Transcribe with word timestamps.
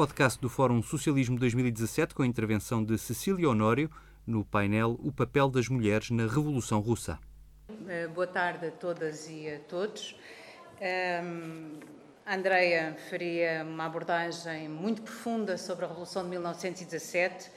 podcast 0.00 0.40
do 0.40 0.48
Fórum 0.48 0.82
Socialismo 0.82 1.38
2017 1.38 2.14
com 2.14 2.22
a 2.22 2.26
intervenção 2.26 2.82
de 2.82 2.96
Cecília 2.96 3.50
Honório 3.50 3.90
no 4.26 4.42
painel 4.42 4.98
O 5.02 5.12
papel 5.12 5.50
das 5.50 5.68
mulheres 5.68 6.08
na 6.08 6.22
Revolução 6.22 6.80
Russa. 6.80 7.18
Eh, 7.86 8.08
boa 8.08 8.26
tarde 8.26 8.68
a 8.68 8.70
todas 8.70 9.28
e 9.28 9.46
a 9.46 9.58
todos. 9.58 10.16
Um, 10.80 11.80
a 12.24 12.34
Andrea 12.34 12.96
faria 13.10 13.62
uma 13.62 13.84
abordagem 13.84 14.70
muito 14.70 15.02
profunda 15.02 15.58
sobre 15.58 15.84
a 15.84 15.88
Revolução 15.88 16.22
de 16.22 16.30
1917. 16.30 17.50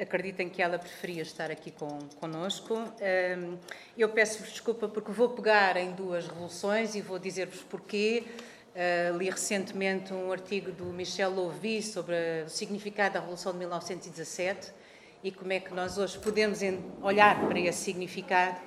Acreditem 0.00 0.48
que 0.48 0.62
ela 0.62 0.78
preferia 0.78 1.20
estar 1.20 1.50
aqui 1.50 1.70
com. 1.70 1.98
Um, 1.98 3.58
eu 3.98 4.08
peço-vos 4.08 4.48
desculpa 4.48 4.88
porque 4.88 5.12
vou 5.12 5.28
pegar 5.28 5.76
em 5.76 5.92
duas 5.92 6.26
revoluções 6.26 6.94
e 6.94 7.02
vou 7.02 7.18
dizer-vos 7.18 7.60
porquê. 7.64 8.24
Uh, 8.74 9.18
li 9.18 9.28
recentemente 9.28 10.14
um 10.14 10.32
artigo 10.32 10.72
do 10.72 10.86
Michel 10.86 11.30
Louvi 11.30 11.82
sobre 11.82 12.14
o 12.46 12.48
significado 12.48 13.12
da 13.12 13.20
Revolução 13.20 13.52
de 13.52 13.58
1917 13.58 14.72
e 15.22 15.30
como 15.30 15.52
é 15.52 15.60
que 15.60 15.74
nós 15.74 15.98
hoje 15.98 16.18
podemos 16.18 16.60
olhar 17.02 17.38
para 17.46 17.60
esse 17.60 17.84
significado. 17.84 18.58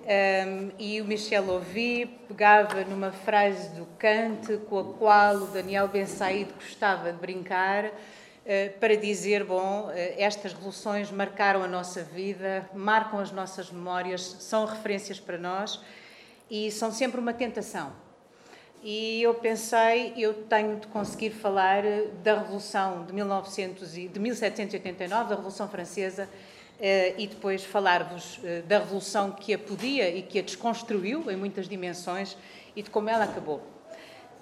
Um, 0.00 0.70
e 0.78 0.98
o 0.98 1.04
Michel 1.04 1.44
Louvi 1.44 2.06
pegava 2.26 2.86
numa 2.86 3.12
frase 3.12 3.68
do 3.74 3.84
Kant 3.98 4.56
com 4.66 4.78
a 4.78 4.84
qual 4.94 5.36
o 5.36 5.46
Daniel 5.48 5.88
Ben 5.88 6.06
Said 6.06 6.50
gostava 6.54 7.12
de 7.12 7.18
brincar, 7.18 7.84
uh, 7.84 7.92
para 8.80 8.96
dizer: 8.96 9.44
bom, 9.44 9.88
uh, 9.88 9.92
estas 10.16 10.54
revoluções 10.54 11.10
marcaram 11.10 11.62
a 11.62 11.68
nossa 11.68 12.02
vida, 12.02 12.66
marcam 12.72 13.18
as 13.18 13.30
nossas 13.30 13.70
memórias, 13.70 14.22
são 14.22 14.64
referências 14.64 15.20
para 15.20 15.36
nós 15.36 15.82
e 16.50 16.70
são 16.70 16.90
sempre 16.90 17.20
uma 17.20 17.34
tentação 17.34 18.03
e 18.84 19.22
eu 19.22 19.32
pensei, 19.32 20.12
eu 20.14 20.34
tenho 20.34 20.78
de 20.78 20.86
conseguir 20.88 21.30
falar 21.30 21.82
da 22.22 22.38
Revolução 22.38 23.02
de, 23.06 23.14
1900 23.14 23.96
e, 23.96 24.08
de 24.08 24.20
1789, 24.20 25.30
da 25.30 25.36
Revolução 25.36 25.66
Francesa, 25.66 26.28
eh, 26.78 27.14
e 27.16 27.26
depois 27.26 27.64
falar-vos 27.64 28.40
eh, 28.44 28.60
da 28.60 28.80
Revolução 28.80 29.30
que 29.30 29.54
a 29.54 29.58
podia 29.58 30.10
e 30.10 30.20
que 30.20 30.38
a 30.38 30.42
desconstruiu 30.42 31.30
em 31.30 31.36
muitas 31.36 31.66
dimensões 31.66 32.36
e 32.76 32.82
de 32.82 32.90
como 32.90 33.08
ela 33.08 33.24
acabou. 33.24 33.62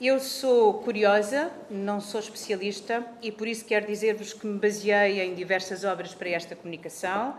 Eu 0.01 0.19
sou 0.19 0.75
curiosa, 0.81 1.53
não 1.71 2.01
sou 2.01 2.19
especialista, 2.19 3.07
e 3.23 3.31
por 3.31 3.47
isso 3.47 3.65
quero 3.65 3.87
dizer-vos 3.87 4.33
que 4.33 4.45
me 4.45 4.59
baseei 4.59 5.21
em 5.21 5.35
diversas 5.37 5.85
obras 5.85 6.17
para 6.17 6.31
esta 6.31 6.57
comunicação. 6.57 7.37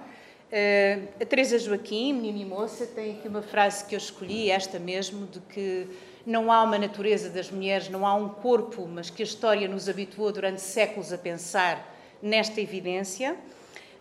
Eh, 0.50 1.00
a 1.20 1.26
Teresa 1.26 1.60
Joaquim, 1.60 2.14
menina 2.14 2.40
e 2.40 2.46
moça, 2.46 2.88
tem 2.88 3.18
aqui 3.18 3.28
uma 3.28 3.42
frase 3.42 3.84
que 3.84 3.94
eu 3.94 3.98
escolhi, 3.98 4.50
esta 4.50 4.80
mesmo, 4.80 5.28
de 5.28 5.42
que 5.42 5.86
não 6.26 6.52
há 6.52 6.64
uma 6.64 6.78
natureza 6.78 7.30
das 7.30 7.52
mulheres, 7.52 7.90
não 7.90 8.06
há 8.06 8.16
um 8.16 8.30
corpo, 8.30 8.88
mas 8.88 9.10
que 9.10 9.22
a 9.22 9.26
história 9.26 9.68
nos 9.68 9.90
habituou 9.90 10.32
durante 10.32 10.62
séculos 10.62 11.12
a 11.12 11.18
pensar 11.18 11.94
nesta 12.22 12.62
evidência. 12.62 13.36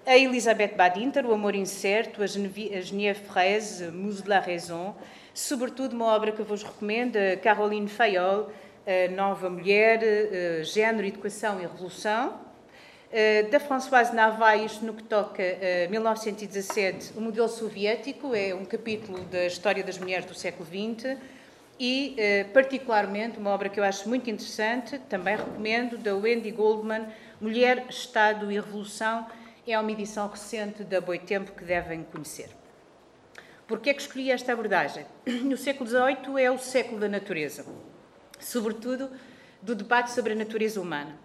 A 0.07 0.17
Elisabeth 0.17 0.75
Badinter, 0.77 1.27
O 1.27 1.33
Amor 1.33 1.55
Incerto, 1.55 2.23
a 2.23 2.27
Geneviève 2.27 3.21
Fraise, 3.27 3.85
Muse 3.91 4.23
de 4.23 4.29
la 4.29 4.41
Raison, 4.41 4.95
sobretudo 5.33 5.95
uma 5.95 6.07
obra 6.07 6.33
que 6.33 6.43
vos 6.43 6.63
recomendo, 6.63 7.19
Caroline 7.43 7.89
Fayol, 7.89 8.51
Nova 9.15 9.49
Mulher, 9.49 10.01
Género, 10.65 11.07
Educação 11.07 11.59
e 11.59 11.63
Revolução, 11.63 12.41
da 13.51 13.61
Françoise 13.61 14.15
Navai, 14.15 14.65
isto 14.65 14.85
no 14.85 14.95
que 14.95 15.05
toca 15.05 15.43
a 15.43 15.89
1917, 15.89 17.13
o 17.17 17.21
modelo 17.21 17.49
soviético, 17.49 18.35
é 18.35 18.55
um 18.55 18.65
capítulo 18.65 19.21
da 19.25 19.47
história 19.47 19.85
das 19.85 19.99
mulheres 19.99 20.25
do 20.25 20.35
século 20.35 20.67
XX, 20.67 21.17
e, 21.79 22.15
eh, 22.19 22.45
particularmente, 22.45 23.39
uma 23.39 23.51
obra 23.51 23.69
que 23.69 23.81
eu 23.81 23.85
acho 23.85 24.09
muito 24.09 24.31
interessante, 24.31 24.99
também 25.09 25.37
recomendo, 25.37 25.97
da 25.99 26.15
Wendy 26.15 26.51
Goldman, 26.51 27.07
Mulher, 27.41 27.87
Estado 27.89 28.51
e 28.53 28.55
Revolução, 28.55 29.27
é 29.67 29.79
uma 29.79 29.91
edição 29.91 30.29
recente 30.29 30.85
da 30.85 31.01
Boitempo 31.01 31.53
que 31.53 31.65
devem 31.65 32.03
conhecer. 32.05 32.51
Por 33.67 33.81
que 33.81 33.91
é 33.91 33.95
que 33.95 34.03
escolhi 34.03 34.31
esta 34.31 34.53
abordagem? 34.53 35.07
No 35.45 35.57
século 35.57 35.89
XVIII 35.89 36.43
é 36.43 36.51
o 36.51 36.59
século 36.59 37.01
da 37.01 37.09
natureza, 37.09 37.65
sobretudo 38.39 39.11
do 39.61 39.75
debate 39.75 40.11
sobre 40.11 40.33
a 40.33 40.37
natureza 40.37 40.81
humana. 40.81 41.17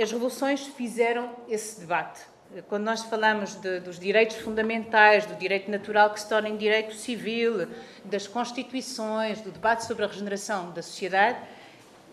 As 0.00 0.12
revoluções 0.12 0.66
fizeram 0.66 1.34
esse 1.48 1.80
debate. 1.80 2.20
Quando 2.66 2.84
nós 2.84 3.02
falamos 3.02 3.56
de, 3.56 3.80
dos 3.80 3.98
direitos 3.98 4.36
fundamentais, 4.36 5.26
do 5.26 5.34
direito 5.34 5.70
natural 5.70 6.10
que 6.10 6.18
se 6.18 6.26
torna 6.26 6.48
em 6.48 6.56
direito 6.56 6.94
civil, 6.94 7.68
das 8.04 8.26
constituições, 8.26 9.42
do 9.42 9.50
debate 9.50 9.84
sobre 9.84 10.04
a 10.04 10.08
regeneração 10.08 10.70
da 10.70 10.80
sociedade, 10.80 11.38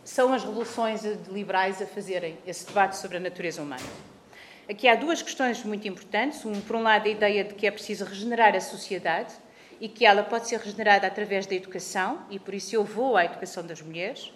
são 0.03 0.33
as 0.33 0.43
revoluções 0.43 1.03
liberais 1.29 1.81
a 1.81 1.85
fazerem 1.87 2.37
esse 2.45 2.65
debate 2.65 2.97
sobre 2.97 3.15
a 3.15 3.19
natureza 3.19 3.61
humana. 3.61 3.81
Aqui 4.69 4.89
há 4.89 4.95
duas 4.95 5.21
questões 5.21 5.63
muito 5.63 5.87
importantes. 5.87 6.43
Um, 6.43 6.59
por 6.59 6.75
um 6.75 6.83
lado, 6.83 7.07
a 7.07 7.09
ideia 7.09 7.43
de 7.45 7.53
que 7.53 7.65
é 7.65 7.71
preciso 7.71 8.03
regenerar 8.03 8.55
a 8.55 8.61
sociedade 8.61 9.33
e 9.79 9.87
que 9.87 10.05
ela 10.05 10.21
pode 10.21 10.49
ser 10.49 10.59
regenerada 10.59 11.07
através 11.07 11.45
da 11.45 11.55
educação, 11.55 12.23
e 12.29 12.39
por 12.39 12.53
isso 12.53 12.75
eu 12.75 12.83
vou 12.83 13.15
à 13.15 13.23
educação 13.23 13.65
das 13.65 13.81
mulheres. 13.81 14.33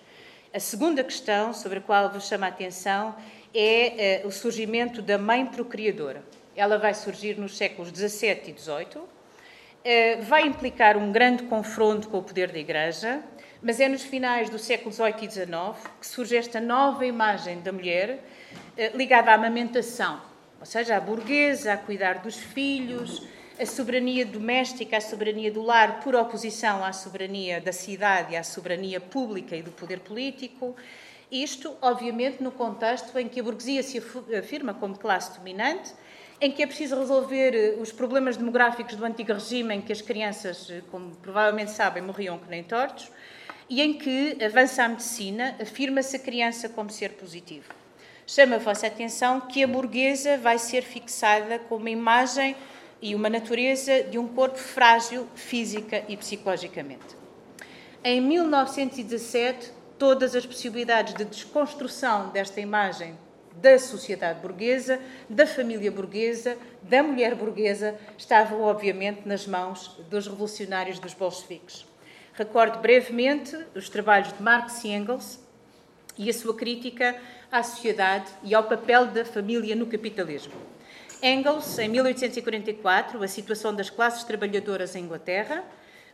A 0.54 0.60
segunda 0.60 1.04
questão, 1.04 1.54
sobre 1.54 1.80
a 1.80 1.82
qual 1.82 2.10
vos 2.10 2.28
chamo 2.28 2.46
a 2.46 2.48
atenção, 2.48 3.16
é 3.54 4.22
uh, 4.24 4.28
o 4.28 4.32
surgimento 4.32 5.02
da 5.02 5.18
mãe 5.18 5.46
procriadora. 5.46 6.24
Ela 6.56 6.78
vai 6.78 6.94
surgir 6.94 7.38
nos 7.38 7.58
séculos 7.58 7.90
XVII 7.90 8.42
e 8.48 8.60
XVIII, 8.60 9.02
uh, 9.02 10.22
vai 10.24 10.46
implicar 10.46 10.98
um 10.98 11.12
grande 11.12 11.44
confronto 11.44 12.10
com 12.10 12.20
o 12.20 12.24
poder 12.24 12.52
da 12.52 12.60
Igreja, 12.60 13.22
mas 13.62 13.80
é 13.80 13.90
nos 13.90 14.04
finais 14.04 14.50
do 14.50 14.58
século 14.58 14.92
XVIII 14.92 15.28
e 15.28 15.32
XIX 15.32 15.92
que 16.00 16.08
surge 16.08 16.36
esta 16.36 16.62
nova 16.62 17.06
imagem 17.06 17.60
da 17.62 17.72
mulher 17.72 18.24
uh, 18.78 18.98
ligada 18.98 19.32
à 19.32 19.36
amamentação, 19.36 20.22
ou 20.60 20.66
seja, 20.66 20.98
à 20.98 21.00
burguesa, 21.00 21.74
a 21.74 21.78
cuidar 21.78 22.20
dos 22.20 22.38
filhos, 22.38 23.28
a 23.60 23.66
soberania 23.66 24.26
doméstica, 24.26 24.96
a 24.96 25.02
soberania 25.02 25.52
do 25.52 25.62
lar, 25.62 26.00
por 26.00 26.16
oposição 26.16 26.84
à 26.84 26.94
soberania 26.94 27.60
da 27.60 27.74
cidade 27.74 28.36
à 28.36 28.44
soberania 28.44 29.02
pública 29.02 29.56
e 29.56 29.62
do 29.62 29.72
poder 29.72 30.00
político. 30.00 30.76
Isto, 31.32 31.76
obviamente, 31.82 32.42
no 32.42 32.52
contexto 32.52 33.18
em 33.20 33.28
que 33.28 33.40
a 33.40 33.44
burguesia 33.44 33.84
se 33.84 34.02
afirma 34.38 34.74
como 34.74 34.98
classe 34.98 35.38
dominante, 35.38 35.94
em 36.42 36.52
que 36.52 36.64
é 36.64 36.66
preciso 36.66 36.98
resolver 36.98 37.54
eh, 37.54 37.76
os 37.80 37.92
problemas 37.92 38.38
demográficos 38.38 38.96
do 38.96 39.06
antigo 39.06 39.34
regime, 39.34 39.76
em 39.76 39.82
que 39.82 39.92
as 39.92 40.02
crianças, 40.02 40.70
eh, 40.70 40.82
como 40.90 41.16
provavelmente 41.18 41.72
sabem, 41.72 42.02
morriam 42.02 42.40
que 42.40 42.50
nem 42.50 42.64
tortos, 42.64 43.12
e 43.70 43.82
em 43.82 43.94
que 43.94 44.38
avança 44.44 44.84
a 44.84 44.90
medicina, 44.90 45.56
afirma-se 45.62 46.16
a 46.16 46.20
criança 46.20 46.68
como 46.70 46.90
ser 46.90 47.12
positivo. 47.12 47.72
Chama 48.26 48.56
a 48.56 48.60
vossa 48.60 48.88
atenção 48.88 49.42
que 49.42 49.64
a 49.64 49.68
burguesa 49.68 50.38
vai 50.38 50.58
ser 50.58 50.82
fixada 50.82 51.60
como 51.60 51.82
uma 51.82 51.90
imagem 51.90 52.56
e 53.02 53.14
uma 53.14 53.30
natureza 53.30 54.04
de 54.04 54.18
um 54.18 54.28
corpo 54.28 54.58
frágil 54.58 55.28
física 55.36 56.04
e 56.08 56.18
psicologicamente. 56.18 57.18
Em 58.04 58.22
1917, 58.22 59.72
todas 60.00 60.34
as 60.36 60.46
possibilidades 60.46 61.14
de 61.14 61.26
desconstrução 61.26 62.30
desta 62.30 62.62
imagem 62.62 63.16
da 63.54 63.78
sociedade 63.78 64.40
burguesa, 64.40 65.00
da 65.30 65.46
família 65.46 65.92
burguesa, 65.92 66.58
da 66.82 67.04
mulher 67.04 67.36
burguesa, 67.36 68.00
estavam 68.18 68.62
obviamente 68.62 69.28
nas 69.28 69.46
mãos 69.46 70.00
dos 70.10 70.28
revolucionários 70.28 70.98
dos 70.98 71.14
bolcheviques. 71.14 71.86
Recordo 72.34 72.80
brevemente 72.80 73.58
os 73.76 73.90
trabalhos 73.90 74.32
de 74.32 74.42
Marx 74.42 74.84
e 74.86 74.90
Engels 74.90 75.40
e 76.18 76.30
a 76.30 76.34
sua 76.34 76.56
crítica 76.56 77.20
à 77.52 77.62
sociedade 77.62 78.32
e 78.44 78.56
ao 78.56 78.64
papel 78.64 79.08
da 79.08 79.26
família 79.26 79.76
no 79.76 79.88
capitalismo. 79.88 80.54
Engels, 81.22 81.78
em 81.78 81.90
1844, 81.90 83.22
a 83.22 83.28
situação 83.28 83.76
das 83.76 83.90
classes 83.90 84.24
trabalhadoras 84.24 84.96
em 84.96 85.04
Inglaterra, 85.04 85.66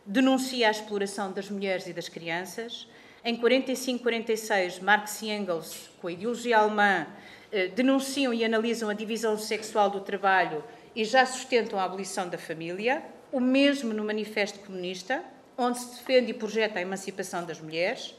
denuncia 0.04 0.66
a 0.66 0.70
exploração 0.70 1.30
das 1.30 1.48
mulheres 1.48 1.86
e 1.86 1.92
das 1.92 2.08
crianças, 2.08 2.88
em 3.26 3.34
45, 3.34 4.04
46, 4.04 4.78
Marx 4.78 5.20
e 5.20 5.30
Engels, 5.30 5.90
com 6.00 6.06
a 6.06 6.12
ideologia 6.12 6.58
alemã, 6.58 7.08
eh, 7.50 7.66
denunciam 7.66 8.32
e 8.32 8.44
analisam 8.44 8.88
a 8.88 8.94
divisão 8.94 9.36
sexual 9.36 9.90
do 9.90 10.00
trabalho 10.00 10.62
e 10.94 11.04
já 11.04 11.26
sustentam 11.26 11.76
a 11.76 11.82
abolição 11.82 12.28
da 12.28 12.38
família. 12.38 13.02
O 13.32 13.40
mesmo 13.40 13.92
no 13.92 14.04
Manifesto 14.04 14.60
Comunista, 14.60 15.24
onde 15.58 15.76
se 15.76 15.96
defende 15.96 16.30
e 16.30 16.34
projeta 16.34 16.78
a 16.78 16.82
emancipação 16.82 17.44
das 17.44 17.60
mulheres, 17.60 18.14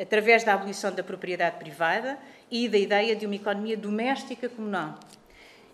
através 0.00 0.42
da 0.42 0.54
abolição 0.54 0.90
da 0.90 1.02
propriedade 1.02 1.58
privada 1.58 2.18
e 2.50 2.66
da 2.66 2.78
ideia 2.78 3.14
de 3.14 3.26
uma 3.26 3.34
economia 3.34 3.76
doméstica 3.76 4.48
comunal. 4.48 4.98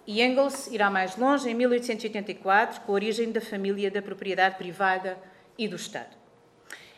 E 0.04 0.20
Engels 0.20 0.66
irá 0.66 0.90
mais 0.90 1.16
longe 1.16 1.48
em 1.48 1.54
1884, 1.54 2.80
com 2.80 2.90
a 2.90 2.94
origem 2.96 3.30
da 3.30 3.40
família, 3.40 3.92
da 3.92 4.02
propriedade 4.02 4.56
privada 4.56 5.16
e 5.56 5.68
do 5.68 5.76
Estado. 5.76 6.21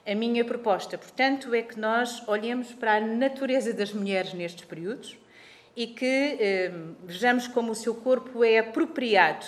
A 0.07 0.15
minha 0.15 0.45
proposta, 0.45 0.99
portanto, 0.99 1.55
é 1.55 1.63
que 1.63 1.81
nós 1.81 2.23
olhemos 2.29 2.75
para 2.75 2.97
a 2.97 3.01
natureza 3.01 3.73
das 3.73 3.91
mulheres 3.91 4.35
nestes 4.35 4.67
períodos 4.67 5.17
e 5.75 5.87
que 5.87 6.37
eh, 6.39 6.73
vejamos 7.05 7.49
como 7.49 7.73
o 7.73 7.75
seu 7.75 7.95
corpo 7.95 8.45
é 8.45 8.59
apropriado 8.59 9.47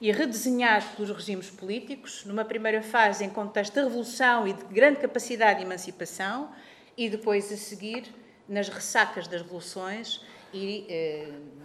e 0.00 0.10
redesenhado 0.10 0.84
pelos 0.96 1.10
regimes 1.12 1.48
políticos, 1.48 2.24
numa 2.24 2.44
primeira 2.44 2.82
fase 2.82 3.24
em 3.24 3.30
contexto 3.30 3.74
de 3.74 3.82
revolução 3.82 4.48
e 4.48 4.52
de 4.52 4.64
grande 4.64 4.98
capacidade 4.98 5.60
de 5.60 5.64
emancipação, 5.64 6.50
e 6.96 7.08
depois 7.08 7.52
a 7.52 7.56
seguir 7.56 8.12
nas 8.48 8.68
ressacas 8.68 9.28
das 9.28 9.42
revoluções 9.42 10.20
e 10.52 10.86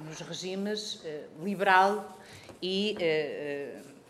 nos 0.08 0.22
regimes 0.22 1.04
liberal 1.44 2.18
e 2.62 2.96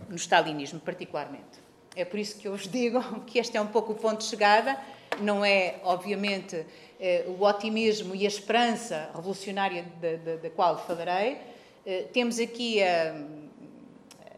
no 0.10 0.16
stalinismo, 0.16 0.80
particularmente. 0.80 1.69
É 2.00 2.06
por 2.06 2.18
isso 2.18 2.38
que 2.38 2.48
eu 2.48 2.54
vos 2.54 2.68
digo 2.72 3.02
que 3.22 3.40
este 3.40 3.58
é 3.58 3.62
um 3.62 3.68
pouco 3.68 3.92
o 3.92 3.96
ponto 3.96 4.20
de 4.20 4.26
chegada, 4.26 4.78
não 5.20 5.44
é, 5.44 5.76
obviamente, 5.84 6.66
o 7.38 7.44
otimismo 7.44 8.16
e 8.16 8.26
a 8.26 8.28
esperança 8.28 9.10
revolucionária 9.14 9.86
da, 10.42 10.50
qual 10.50 10.78
falarei. 10.78 11.38
Temos 12.14 12.40
aqui 12.40 12.82
a 12.82 13.16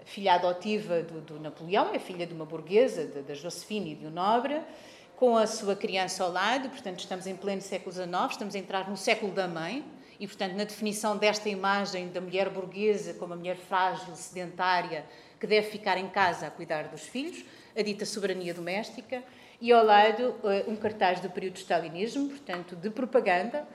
filha 0.05 0.35
adotiva 0.35 1.01
do, 1.01 1.21
do 1.21 1.39
Napoleão, 1.39 1.93
é 1.93 1.99
filha 1.99 2.25
de 2.25 2.33
uma 2.33 2.45
burguesa, 2.45 3.05
da 3.05 3.33
Josefine 3.33 3.91
e 3.91 3.95
de 3.95 4.07
um 4.07 4.11
nobre, 4.11 4.61
com 5.15 5.37
a 5.37 5.45
sua 5.45 5.75
criança 5.75 6.23
ao 6.23 6.31
lado, 6.31 6.69
portanto, 6.69 6.99
estamos 6.99 7.27
em 7.27 7.35
pleno 7.35 7.61
século 7.61 7.91
XIX, 7.91 8.09
estamos 8.31 8.55
a 8.55 8.59
entrar 8.59 8.89
no 8.89 8.97
século 8.97 9.31
da 9.31 9.47
mãe, 9.47 9.85
e, 10.19 10.27
portanto, 10.27 10.53
na 10.53 10.63
definição 10.63 11.17
desta 11.17 11.49
imagem 11.49 12.09
da 12.09 12.21
mulher 12.21 12.49
burguesa 12.49 13.13
como 13.15 13.33
a 13.33 13.35
mulher 13.35 13.57
frágil, 13.57 14.15
sedentária, 14.15 15.05
que 15.41 15.47
deve 15.47 15.67
ficar 15.67 15.97
em 15.97 16.07
casa 16.07 16.45
a 16.45 16.51
cuidar 16.51 16.87
dos 16.89 17.01
filhos, 17.01 17.43
a 17.75 17.81
dita 17.81 18.05
soberania 18.05 18.53
doméstica, 18.53 19.23
e 19.59 19.71
ao 19.71 19.83
lado 19.83 20.35
eh, 20.43 20.65
um 20.67 20.75
cartaz 20.75 21.19
do 21.19 21.31
período 21.31 21.53
do 21.53 21.59
stalinismo, 21.59 22.29
portanto, 22.29 22.75
de 22.75 22.91
propaganda, 22.91 23.67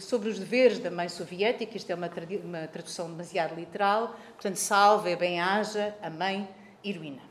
sobre 0.00 0.28
os 0.28 0.38
deveres 0.38 0.78
da 0.78 0.92
mãe 0.92 1.08
soviética, 1.08 1.76
isto 1.76 1.90
é 1.90 1.94
uma, 1.96 2.08
tradução 2.08 3.10
demasiado 3.10 3.56
literal, 3.56 4.16
portanto, 4.34 4.56
salve 4.56 5.10
e 5.10 5.16
bem-haja 5.16 5.96
a 6.00 6.10
mãe 6.10 6.48
heroína. 6.84 7.22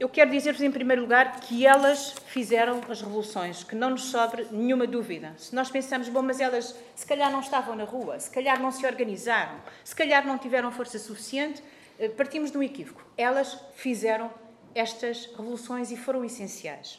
Eu 0.00 0.08
quero 0.08 0.30
dizer-vos, 0.30 0.62
em 0.62 0.70
primeiro 0.70 1.02
lugar, 1.02 1.40
que 1.40 1.66
elas 1.66 2.14
fizeram 2.24 2.80
as 2.88 3.02
revoluções, 3.02 3.62
que 3.62 3.74
não 3.74 3.90
nos 3.90 4.04
sobre 4.04 4.46
nenhuma 4.50 4.86
dúvida. 4.86 5.34
Se 5.36 5.54
nós 5.54 5.70
pensamos, 5.70 6.08
bom, 6.08 6.22
mas 6.22 6.40
elas 6.40 6.74
se 6.96 7.04
calhar 7.04 7.30
não 7.30 7.40
estavam 7.40 7.76
na 7.76 7.84
rua, 7.84 8.18
se 8.18 8.30
calhar 8.30 8.58
não 8.62 8.72
se 8.72 8.86
organizaram, 8.86 9.60
se 9.84 9.94
calhar 9.94 10.26
não 10.26 10.38
tiveram 10.38 10.72
força 10.72 10.98
suficiente, 10.98 11.62
eh, 11.98 12.08
partimos 12.08 12.50
de 12.50 12.56
um 12.56 12.62
equívoco. 12.62 13.04
Elas 13.14 13.62
fizeram 13.74 14.32
estas 14.74 15.26
revoluções 15.26 15.90
e 15.90 15.98
foram 15.98 16.24
essenciais. 16.24 16.98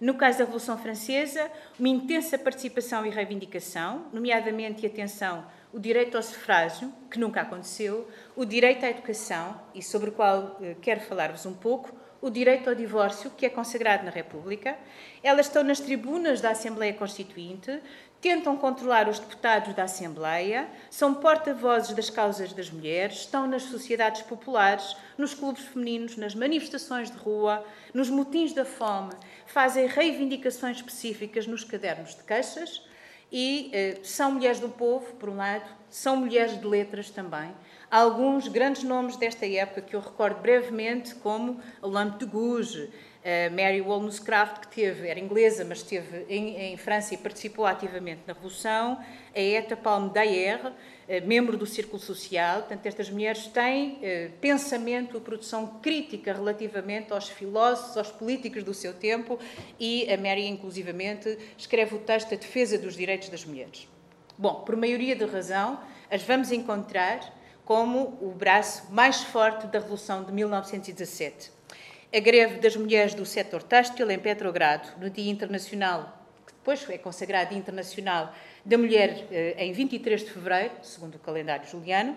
No 0.00 0.14
caso 0.14 0.38
da 0.38 0.44
Revolução 0.44 0.76
Francesa, 0.76 1.48
uma 1.78 1.88
intensa 1.88 2.36
participação 2.36 3.06
e 3.06 3.10
reivindicação, 3.10 4.06
nomeadamente, 4.12 4.82
e 4.82 4.88
atenção, 4.88 5.46
o 5.72 5.78
direito 5.78 6.16
ao 6.16 6.22
sufrágio, 6.24 6.92
que 7.08 7.16
nunca 7.16 7.42
aconteceu, 7.42 8.08
o 8.34 8.44
direito 8.44 8.84
à 8.84 8.90
educação, 8.90 9.60
e 9.72 9.80
sobre 9.80 10.10
o 10.10 10.12
qual 10.12 10.58
eh, 10.60 10.74
quero 10.82 11.00
falar-vos 11.02 11.46
um 11.46 11.54
pouco, 11.54 12.02
o 12.24 12.30
direito 12.30 12.70
ao 12.70 12.74
divórcio, 12.74 13.30
que 13.36 13.44
é 13.44 13.50
consagrado 13.50 14.02
na 14.02 14.10
República. 14.10 14.78
Elas 15.22 15.44
estão 15.44 15.62
nas 15.62 15.78
tribunas 15.78 16.40
da 16.40 16.52
Assembleia 16.52 16.94
Constituinte, 16.94 17.82
tentam 18.18 18.56
controlar 18.56 19.10
os 19.10 19.18
deputados 19.18 19.74
da 19.74 19.82
Assembleia, 19.82 20.66
são 20.90 21.12
porta-vozes 21.12 21.94
das 21.94 22.08
causas 22.08 22.54
das 22.54 22.70
mulheres, 22.70 23.16
estão 23.16 23.46
nas 23.46 23.64
sociedades 23.64 24.22
populares, 24.22 24.96
nos 25.18 25.34
clubes 25.34 25.64
femininos, 25.64 26.16
nas 26.16 26.34
manifestações 26.34 27.10
de 27.10 27.16
rua, 27.18 27.62
nos 27.92 28.08
motins 28.08 28.54
da 28.54 28.64
fome, 28.64 29.12
fazem 29.46 29.86
reivindicações 29.86 30.78
específicas 30.78 31.46
nos 31.46 31.62
cadernos 31.62 32.14
de 32.14 32.22
queixas 32.22 32.80
e 33.30 33.68
eh, 33.70 33.98
são 34.02 34.32
mulheres 34.32 34.60
do 34.60 34.70
povo, 34.70 35.12
por 35.16 35.28
um 35.28 35.36
lado, 35.36 35.68
são 35.90 36.16
mulheres 36.16 36.58
de 36.58 36.66
letras 36.66 37.10
também. 37.10 37.52
Alguns 37.90 38.48
grandes 38.48 38.82
nomes 38.82 39.16
desta 39.16 39.46
época 39.46 39.82
que 39.82 39.94
eu 39.94 40.00
recordo 40.00 40.40
brevemente, 40.40 41.14
como 41.16 41.60
a 41.82 41.86
Lampe 41.86 42.24
de 42.24 42.30
Gouges, 42.30 42.88
a 43.24 43.48
Mary 43.48 43.80
Wollstonecraft, 43.80 44.66
que 44.66 44.68
teve, 44.68 45.08
era 45.08 45.18
inglesa, 45.18 45.64
mas 45.64 45.78
esteve 45.78 46.26
em, 46.28 46.56
em, 46.56 46.76
França 46.76 47.14
e 47.14 47.16
participou 47.16 47.64
ativamente 47.64 48.20
na 48.26 48.34
Revolução, 48.34 48.98
a 49.34 49.40
Eta 49.40 49.74
Palme 49.74 50.10
Dayer, 50.10 50.72
eh, 51.08 51.20
membro 51.22 51.56
do 51.56 51.64
Círculo 51.64 51.98
Social. 51.98 52.60
Portanto, 52.60 52.84
estas 52.84 53.08
mulheres 53.08 53.46
têm 53.46 53.98
eh, 54.02 54.30
pensamento, 54.42 55.18
produção 55.22 55.78
crítica 55.80 56.34
relativamente 56.34 57.14
aos 57.14 57.28
filósofos, 57.28 57.96
aos 57.96 58.10
políticos 58.10 58.62
do 58.62 58.74
seu 58.74 58.92
tempo, 58.92 59.38
e 59.80 60.06
a 60.12 60.18
Mary, 60.18 60.46
inclusivamente, 60.46 61.38
escreve 61.56 61.94
o 61.94 61.98
texto 62.00 62.34
A 62.34 62.36
Defesa 62.36 62.76
dos 62.76 62.94
Direitos 62.94 63.30
das 63.30 63.44
Mulheres. 63.46 63.88
Bom, 64.36 64.64
por 64.66 64.76
maioria 64.76 65.16
de 65.16 65.24
razão, 65.24 65.80
as 66.10 66.22
vamos 66.22 66.52
encontrar 66.52 67.20
como 67.64 68.18
o 68.20 68.34
braço 68.36 68.92
mais 68.92 69.22
forte 69.22 69.66
da 69.66 69.78
Revolução 69.78 70.24
de 70.24 70.32
1917 70.32 71.54
a 72.14 72.20
greve 72.20 72.60
das 72.60 72.76
mulheres 72.76 73.12
do 73.12 73.26
setor 73.26 73.60
têxtil 73.60 74.08
em 74.08 74.20
Petrogrado, 74.20 74.88
no 75.00 75.10
Dia 75.10 75.32
Internacional, 75.32 76.16
que 76.46 76.52
depois 76.52 76.88
é 76.88 76.96
consagrado 76.96 77.50
Dia 77.50 77.58
Internacional 77.58 78.32
da 78.64 78.78
Mulher 78.78 79.26
eh, 79.32 79.56
em 79.58 79.72
23 79.72 80.20
de 80.20 80.30
fevereiro, 80.30 80.74
segundo 80.80 81.16
o 81.16 81.18
calendário 81.18 81.68
juliano. 81.68 82.16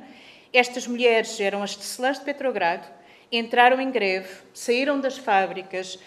Estas 0.53 0.85
mulheres 0.85 1.39
eram 1.39 1.63
as 1.63 1.75
tecelãs 1.75 2.19
de 2.19 2.25
Petrogrado, 2.25 2.87
entraram 3.31 3.81
em 3.81 3.89
greve, 3.89 4.29
saíram 4.53 5.01
das 5.01 5.17
fábricas, 5.17 5.97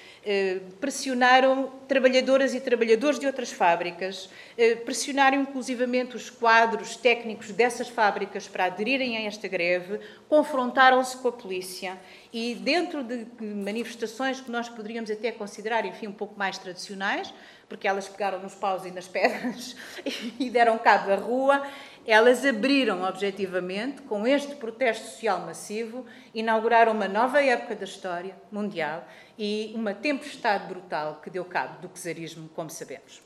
pressionaram 0.80 1.72
trabalhadoras 1.88 2.54
e 2.54 2.60
trabalhadores 2.60 3.18
de 3.18 3.26
outras 3.26 3.50
fábricas, 3.50 4.28
eh, 4.56 4.74
pressionaram 4.74 5.40
inclusivamente 5.40 6.14
os 6.14 6.28
quadros 6.28 6.94
técnicos 6.94 7.50
dessas 7.52 7.88
fábricas 7.88 8.46
para 8.46 8.66
aderirem 8.66 9.16
a 9.16 9.22
esta 9.22 9.48
greve, 9.48 9.98
confrontaram-se 10.28 11.16
com 11.16 11.28
a 11.28 11.32
polícia. 11.32 11.98
E, 12.32 12.54
dentro 12.54 13.02
de 13.02 13.26
manifestações 13.40 14.40
que 14.40 14.50
nós 14.50 14.68
poderíamos 14.68 15.10
até 15.10 15.32
considerar, 15.32 15.86
enfim, 15.86 16.08
um 16.08 16.12
pouco 16.12 16.38
mais 16.38 16.58
tradicionais, 16.58 17.32
porque 17.68 17.88
elas 17.88 18.08
pegaram 18.08 18.40
nos 18.40 18.54
paus 18.54 18.84
e 18.84 18.90
nas 18.90 19.08
pedras 19.08 19.74
e 20.38 20.50
deram 20.50 20.76
cabo 20.76 21.08
da 21.08 21.16
rua, 21.16 21.66
elas 22.06 22.44
abriram 22.44 23.02
objetivamente, 23.04 24.02
com 24.02 24.26
este 24.26 24.54
protesto 24.56 25.06
social 25.06 25.40
massivo, 25.40 26.04
inauguraram 26.34 26.92
uma 26.92 27.06
nova 27.06 27.42
época 27.42 27.76
da 27.76 27.84
história 27.84 28.34
mundial 28.50 29.06
e 29.42 29.72
uma 29.74 29.94
tempestade 29.94 30.66
brutal 30.66 31.18
que 31.22 31.30
deu 31.30 31.46
cabo 31.46 31.80
do 31.80 31.88
czarismo, 31.88 32.46
como 32.50 32.68
sabemos. 32.68 33.22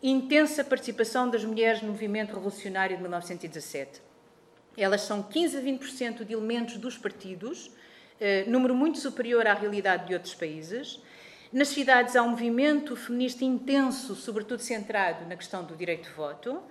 Intensa 0.00 0.62
participação 0.62 1.28
das 1.28 1.44
mulheres 1.44 1.82
no 1.82 1.88
movimento 1.88 2.32
revolucionário 2.32 2.94
de 2.94 3.02
1917. 3.02 4.00
Elas 4.76 5.00
são 5.00 5.20
15 5.20 5.56
a 5.56 5.60
20% 5.60 6.24
de 6.24 6.32
elementos 6.32 6.76
dos 6.76 6.96
partidos, 6.96 7.72
eh, 8.20 8.44
número 8.46 8.72
muito 8.72 8.98
superior 8.98 9.44
à 9.48 9.52
realidade 9.52 10.06
de 10.06 10.14
outros 10.14 10.32
países. 10.32 11.00
Nas 11.52 11.68
cidades 11.68 12.14
há 12.14 12.22
um 12.22 12.28
movimento 12.28 12.94
feminista 12.94 13.44
intenso, 13.44 14.14
sobretudo 14.14 14.62
centrado 14.62 15.26
na 15.26 15.34
questão 15.34 15.64
do 15.64 15.74
direito 15.74 16.08
de 16.08 16.14
voto. 16.14 16.62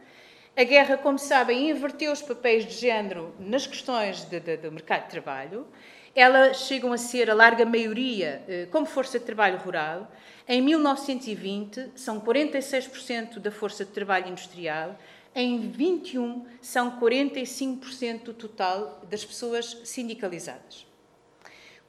A 0.55 0.63
guerra, 0.63 0.95
como 0.95 1.19
sabem, 1.19 1.69
inverteu 1.69 2.13
os 2.13 2.21
papéis 2.21 2.65
de 2.65 2.75
género 2.75 3.35
nas 3.37 3.67
questões 3.67 4.23
do 4.23 4.71
mercado 4.71 5.03
de 5.03 5.09
trabalho. 5.09 5.67
Elas 6.15 6.61
chegam 6.67 6.91
a 6.91 6.97
ser 6.97 7.29
a 7.29 7.33
larga 7.33 7.65
maioria 7.65 8.43
eh, 8.47 8.67
como 8.71 8.85
força 8.85 9.17
de 9.17 9.25
trabalho 9.25 9.57
rural. 9.57 10.11
Em 10.47 10.61
1920, 10.61 11.91
são 11.95 12.19
46% 12.19 13.39
da 13.39 13.51
força 13.51 13.85
de 13.85 13.91
trabalho 13.91 14.27
industrial. 14.27 14.97
Em 15.33 15.69
21, 15.69 16.45
são 16.61 16.99
45% 16.99 18.23
do 18.23 18.33
total 18.33 19.01
das 19.09 19.23
pessoas 19.23 19.77
sindicalizadas. 19.85 20.85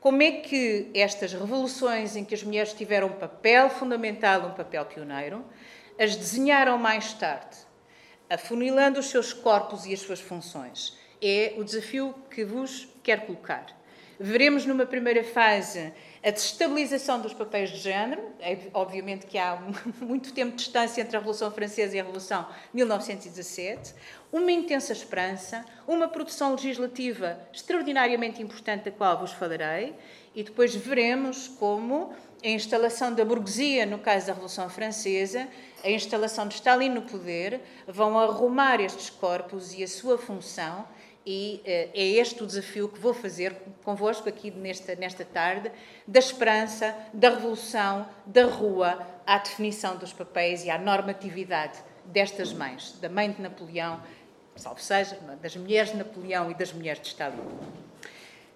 Como 0.00 0.22
é 0.22 0.30
que 0.32 0.90
estas 0.94 1.32
revoluções 1.32 2.14
em 2.16 2.24
que 2.24 2.34
as 2.34 2.42
mulheres 2.42 2.72
tiveram 2.72 3.08
um 3.08 3.12
papel 3.12 3.70
fundamental, 3.70 4.46
um 4.46 4.54
papel 4.54 4.84
pioneiro, 4.84 5.44
as 5.98 6.14
desenharam 6.14 6.78
mais 6.78 7.12
tarde? 7.14 7.72
afunilando 8.32 8.98
os 8.98 9.06
seus 9.06 9.32
corpos 9.34 9.84
e 9.84 9.92
as 9.92 10.00
suas 10.00 10.20
funções. 10.20 10.96
É 11.20 11.54
o 11.58 11.64
desafio 11.64 12.14
que 12.30 12.44
vos 12.44 12.88
quero 13.02 13.26
colocar. 13.26 13.66
Veremos 14.24 14.64
numa 14.64 14.86
primeira 14.86 15.24
fase 15.24 15.92
a 16.22 16.30
desestabilização 16.30 17.20
dos 17.20 17.34
papéis 17.34 17.70
de 17.70 17.78
género. 17.78 18.22
É, 18.38 18.56
obviamente 18.72 19.26
que 19.26 19.36
há 19.36 19.60
muito 20.00 20.32
tempo 20.32 20.52
de 20.52 20.58
distância 20.58 21.00
entre 21.00 21.16
a 21.16 21.18
Revolução 21.18 21.50
Francesa 21.50 21.96
e 21.96 21.98
a 21.98 22.04
Revolução 22.04 22.46
de 22.70 22.76
1917. 22.76 23.92
Uma 24.30 24.52
intensa 24.52 24.92
esperança, 24.92 25.64
uma 25.88 26.06
produção 26.06 26.52
legislativa 26.52 27.36
extraordinariamente 27.52 28.40
importante, 28.40 28.84
da 28.84 28.90
qual 28.92 29.18
vos 29.18 29.32
falarei, 29.32 29.92
e 30.36 30.44
depois 30.44 30.72
veremos 30.72 31.48
como 31.48 32.14
a 32.44 32.48
instalação 32.48 33.12
da 33.12 33.24
burguesia, 33.24 33.86
no 33.86 33.98
caso 33.98 34.28
da 34.28 34.34
Revolução 34.34 34.70
Francesa, 34.70 35.48
a 35.82 35.90
instalação 35.90 36.46
de 36.46 36.54
Stalin 36.54 36.90
no 36.90 37.02
poder, 37.02 37.60
vão 37.88 38.16
arrumar 38.16 38.80
estes 38.80 39.10
corpos 39.10 39.74
e 39.74 39.82
a 39.82 39.88
sua 39.88 40.16
função, 40.16 40.86
e 41.24 41.60
uh, 41.60 41.66
é 41.66 42.02
este 42.02 42.42
o 42.42 42.46
desafio 42.46 42.88
que 42.88 42.98
vou 42.98 43.14
fazer 43.14 43.54
convosco 43.84 44.28
aqui 44.28 44.50
nesta, 44.50 44.94
nesta 44.94 45.24
tarde, 45.24 45.70
da 46.06 46.18
esperança, 46.18 46.96
da 47.12 47.30
revolução, 47.30 48.08
da 48.26 48.44
rua, 48.44 49.06
à 49.26 49.38
definição 49.38 49.96
dos 49.96 50.12
papéis 50.12 50.64
e 50.64 50.70
à 50.70 50.78
normatividade 50.78 51.78
destas 52.04 52.52
mães, 52.52 52.98
da 53.00 53.08
mãe 53.08 53.30
de 53.30 53.40
Napoleão, 53.40 54.02
salvo 54.56 54.80
seja, 54.80 55.16
das 55.40 55.56
mulheres 55.56 55.92
de 55.92 55.96
Napoleão 55.96 56.50
e 56.50 56.54
das 56.54 56.72
mulheres 56.72 57.00
de 57.00 57.08
Stalin. 57.08 57.38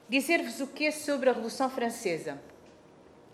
Dizer-vos 0.09 0.61
o 0.61 0.67
que 0.67 0.87
é 0.87 0.91
sobre 0.91 1.31
a 1.31 1.33
Revolução 1.33 1.71
Francesa. 1.71 2.39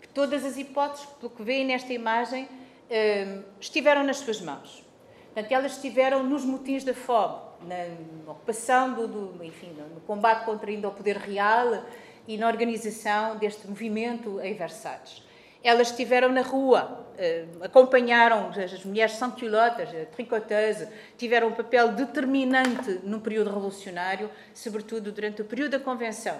Que 0.01 0.07
todas 0.07 0.43
as 0.43 0.57
hipóteses, 0.57 1.05
pelo 1.19 1.29
que 1.29 1.43
veem 1.43 1.65
nesta 1.65 1.93
imagem, 1.93 2.47
Hum, 2.93 3.43
estiveram 3.59 4.03
nas 4.03 4.17
suas 4.17 4.39
mãos. 4.39 4.85
Portanto, 5.33 5.51
elas 5.51 5.71
estiveram 5.73 6.21
nos 6.21 6.45
motins 6.45 6.83
da 6.83 6.93
fome, 6.93 7.37
na 7.67 8.31
ocupação, 8.31 8.93
do, 8.93 9.07
do 9.07 9.43
enfim, 9.43 9.75
no 9.93 10.01
combate 10.01 10.45
contra 10.45 10.69
ainda 10.69 10.87
o 10.87 10.91
poder 10.91 11.17
real 11.17 11.83
e 12.27 12.37
na 12.37 12.47
organização 12.47 13.37
deste 13.37 13.67
movimento 13.67 14.39
em 14.41 14.53
Versalhes. 14.53 15.23
Elas 15.63 15.91
estiveram 15.91 16.29
na 16.29 16.41
rua, 16.41 17.07
eh, 17.17 17.45
acompanharam 17.61 18.49
as 18.49 18.83
mulheres 18.83 19.13
sans-culottes, 19.13 19.87
tricoteuses, 20.13 20.89
tiveram 21.17 21.47
um 21.47 21.53
papel 21.53 21.93
determinante 21.93 22.99
no 23.03 23.21
período 23.21 23.49
revolucionário, 23.49 24.29
sobretudo 24.53 25.09
durante 25.09 25.41
o 25.41 25.45
período 25.45 25.71
da 25.71 25.79
Convenção. 25.79 26.37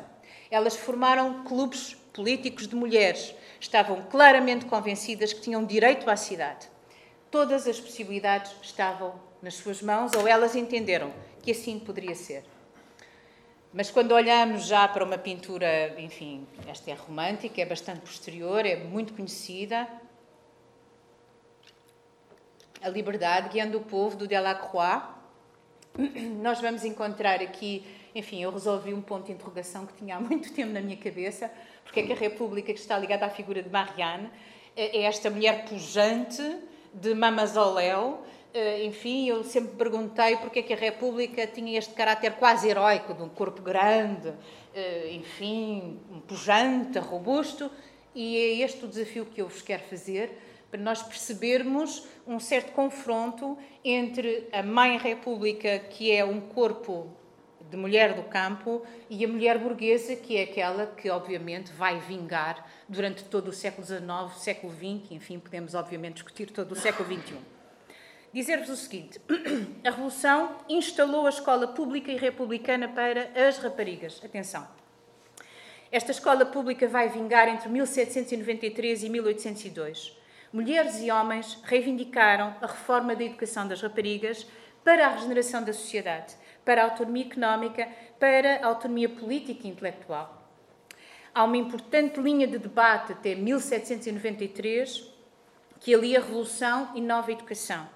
Elas 0.52 0.76
formaram 0.76 1.46
clubes 1.46 1.96
políticos 2.14 2.68
de 2.68 2.76
mulheres, 2.76 3.34
estavam 3.62 4.02
claramente 4.04 4.66
convencidas 4.66 5.32
que 5.32 5.40
tinham 5.40 5.64
direito 5.64 6.10
à 6.10 6.18
cidade. 6.18 6.68
Todas 7.32 7.66
as 7.66 7.80
possibilidades 7.80 8.52
estavam 8.62 9.16
nas 9.44 9.56
suas 9.56 9.82
mãos, 9.82 10.14
ou 10.14 10.26
elas 10.26 10.56
entenderam 10.56 11.12
que 11.42 11.52
assim 11.52 11.78
poderia 11.78 12.16
ser. 12.16 12.46
Mas 13.74 13.92
quando 13.92 14.14
olhamos 14.14 14.66
já 14.66 14.88
para 14.88 15.04
uma 15.04 15.18
pintura, 15.18 16.00
enfim, 16.00 16.48
esta 16.66 16.92
é 16.92 16.94
romântica, 16.94 17.62
é 17.62 17.66
bastante 17.66 18.00
posterior, 18.00 18.66
é 18.66 18.78
muito 18.78 19.14
conhecida. 19.14 19.86
A 22.82 22.88
Liberdade, 22.88 23.50
guiando 23.50 23.80
o 23.80 23.82
povo, 23.82 24.16
do 24.16 24.28
Delacroix. 24.28 25.04
Nós 26.42 26.62
vamos 26.62 26.86
encontrar 26.86 27.42
aqui, 27.42 27.86
enfim, 28.16 28.42
eu 28.42 28.52
resolvi 28.52 28.94
um 28.94 29.02
ponto 29.02 29.26
de 29.26 29.34
interrogação 29.34 29.86
que 29.86 29.94
tinha 29.96 30.16
há 30.16 30.20
muito 30.22 30.54
tempo 30.54 30.72
na 30.72 30.80
minha 30.80 30.98
cabeça, 30.98 31.52
porque 31.84 32.00
é 32.00 32.04
que 32.04 32.14
a 32.14 32.16
República, 32.16 32.74
que 32.74 32.80
está 32.80 32.98
ligada 32.98 33.26
à 33.26 33.30
figura 33.30 33.62
de 33.62 33.70
Marianne, 33.70 34.30
é 34.76 35.02
esta 35.02 35.30
mulher 35.30 35.66
pujante 35.66 36.42
de 36.94 37.14
Mamazoléu, 37.14 38.24
enfim, 38.84 39.28
eu 39.28 39.44
sempre 39.44 39.76
perguntei 39.76 40.38
porque 40.38 40.60
é 40.60 40.62
que 40.62 40.74
a 40.74 40.78
República 40.78 41.48
tinha 41.48 41.78
este 41.78 41.94
caráter 41.96 42.34
quase 42.34 42.70
heróico, 42.70 43.14
de 43.14 43.24
um 43.24 43.30
corpo 43.30 43.64
grande, 43.64 44.32
eh, 44.76 45.12
enfim, 45.14 46.00
pujante, 46.28 47.00
robusto, 47.00 47.72
e 48.14 48.38
é 48.38 48.64
este 48.64 48.86
o 48.86 48.88
desafio 48.88 49.26
que 49.26 49.42
eu 49.42 49.48
vos 49.48 49.64
quero 49.64 49.82
fazer, 49.84 50.38
para 50.70 50.80
nós 50.80 51.02
percebermos 51.02 52.08
um 52.28 52.40
certo 52.40 52.74
confronto 52.74 53.58
entre 53.84 54.48
a 54.52 54.62
Mãe 54.62 54.98
República, 55.00 55.80
que 55.80 56.12
é 56.12 56.24
um 56.24 56.40
corpo 56.40 57.08
de 57.72 57.78
mulher 57.78 58.14
do 58.14 58.22
campo, 58.24 58.84
e 59.10 59.26
a 59.26 59.28
mulher 59.28 59.58
burguesa, 59.58 60.16
que 60.16 60.38
é 60.38 60.44
aquela 60.44 60.86
que, 60.86 61.10
obviamente, 61.10 61.72
vai 61.74 62.00
vingar 62.00 62.70
durante 62.88 63.24
todo 63.24 63.48
o 63.48 63.54
século 63.54 63.86
XIX, 63.86 64.38
século 64.38 64.72
XX, 64.74 65.12
enfim, 65.12 65.40
podemos, 65.40 65.74
obviamente, 65.74 66.16
discutir 66.16 66.52
todo 66.52 66.74
o 66.74 66.76
século 66.76 67.12
XXI 67.12 67.53
dizer-vos 68.34 68.70
o 68.70 68.76
seguinte: 68.76 69.22
a 69.86 69.92
Revolução 69.92 70.58
instalou 70.68 71.28
a 71.28 71.30
escola 71.30 71.68
pública 71.68 72.12
e 72.12 72.18
republicana 72.18 72.90
para 72.90 73.30
as 73.48 73.60
raparigas. 73.60 74.20
Atenção. 74.26 74.68
Esta 75.92 76.12
escola 76.12 76.44
pública 76.44 76.88
vai 76.88 77.08
vingar 77.08 77.48
entre 77.48 77.70
1793 77.70 79.04
e 79.04 79.10
1802. 79.10 80.18
Mulheres 80.52 81.00
e 81.02 81.12
homens 81.12 81.60
reivindicaram 81.64 82.56
a 82.62 82.66
reforma 82.66 83.16
da 83.16 83.24
educação 83.24 83.68
das 83.68 83.82
raparigas 83.82 84.48
para 84.84 85.06
a 85.06 85.10
regeneração 85.10 85.64
da 85.64 85.72
sociedade, 85.72 86.36
para 86.66 86.82
a 86.82 86.86
autonomia 86.86 87.26
económica, 87.26 87.88
para 88.20 88.58
a 88.58 88.68
autonomia 88.68 89.10
política 89.10 89.68
e 89.68 89.70
intelectual. 89.70 90.42
Há 91.34 91.44
uma 91.44 91.58
importante 91.58 92.20
linha 92.20 92.48
de 92.48 92.58
debate 92.58 93.14
até 93.14 93.36
1793 93.36 95.12
que 95.80 95.94
alia 95.94 96.20
a 96.20 96.22
Revolução 96.22 96.92
e 96.96 97.02
nova 97.02 97.32
educação 97.32 97.88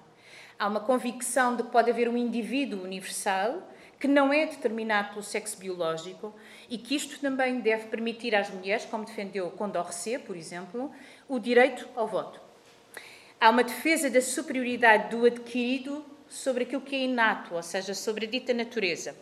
Há 0.58 0.66
uma 0.66 0.80
convicção 0.80 1.54
de 1.54 1.62
que 1.62 1.70
pode 1.70 1.88
haver 1.88 2.08
um 2.08 2.16
indivíduo 2.16 2.82
universal 2.82 3.62
que 4.00 4.08
não 4.08 4.32
é 4.32 4.44
determinado 4.44 5.10
pelo 5.10 5.22
sexo 5.22 5.56
biológico 5.56 6.34
e 6.68 6.76
que 6.76 6.96
isto 6.96 7.20
também 7.20 7.60
deve 7.60 7.86
permitir 7.86 8.34
às 8.34 8.50
mulheres, 8.50 8.84
como 8.84 9.04
defendeu 9.04 9.48
Condorcet, 9.52 10.18
por 10.24 10.36
exemplo, 10.36 10.90
o 11.28 11.38
direito 11.38 11.88
ao 11.94 12.08
voto. 12.08 12.40
Há 13.40 13.50
uma 13.50 13.62
defesa 13.62 14.10
da 14.10 14.20
superioridade 14.20 15.16
do 15.16 15.26
adquirido 15.26 16.04
sobre 16.28 16.64
aquilo 16.64 16.82
que 16.82 16.96
é 16.96 17.04
inato, 17.04 17.54
ou 17.54 17.62
seja, 17.62 17.94
sobre 17.94 18.26
a 18.26 18.28
dita 18.28 18.52
natureza. 18.52 19.14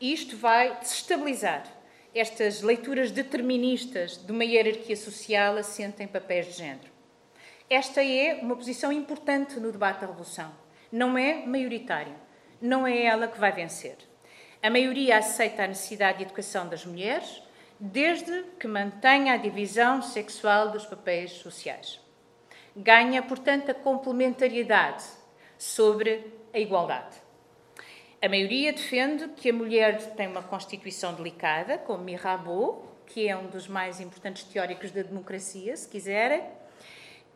E 0.00 0.10
isto 0.10 0.38
vai 0.38 0.74
desestabilizar 0.80 1.66
estas 2.14 2.62
leituras 2.62 3.10
deterministas 3.10 4.16
de 4.16 4.32
uma 4.32 4.44
hierarquia 4.44 4.96
social 4.96 5.58
assente 5.58 6.02
em 6.02 6.08
papéis 6.08 6.46
de 6.46 6.52
género. 6.52 6.88
Esta 7.68 8.02
é 8.02 8.38
uma 8.40 8.56
posição 8.56 8.90
importante 8.90 9.60
no 9.60 9.70
debate 9.70 10.00
da 10.00 10.06
Revolução 10.06 10.67
não 10.90 11.16
é 11.16 11.46
maioritária. 11.46 12.14
Não 12.60 12.86
é 12.86 13.04
ela 13.04 13.28
que 13.28 13.38
vai 13.38 13.52
vencer. 13.52 13.96
A 14.62 14.68
maioria 14.68 15.18
aceita 15.18 15.62
a 15.62 15.68
necessidade 15.68 16.18
de 16.18 16.24
educação 16.24 16.68
das 16.68 16.84
mulheres, 16.84 17.42
desde 17.78 18.42
que 18.58 18.66
mantenha 18.66 19.34
a 19.34 19.36
divisão 19.36 20.02
sexual 20.02 20.70
dos 20.70 20.84
papéis 20.84 21.30
sociais. 21.32 22.00
Ganha, 22.74 23.22
portanto, 23.22 23.70
a 23.70 23.74
complementariedade 23.74 25.04
sobre 25.56 26.32
a 26.52 26.58
igualdade. 26.58 27.16
A 28.20 28.28
maioria 28.28 28.72
defende 28.72 29.28
que 29.28 29.50
a 29.50 29.52
mulher 29.52 30.14
tem 30.16 30.26
uma 30.26 30.42
constituição 30.42 31.14
delicada, 31.14 31.78
como 31.78 32.02
Mirabeau, 32.02 32.84
que 33.06 33.28
é 33.28 33.36
um 33.36 33.46
dos 33.46 33.68
mais 33.68 34.00
importantes 34.00 34.42
teóricos 34.44 34.90
da 34.90 35.02
democracia, 35.02 35.76
se 35.76 35.88
quiserem, 35.88 36.42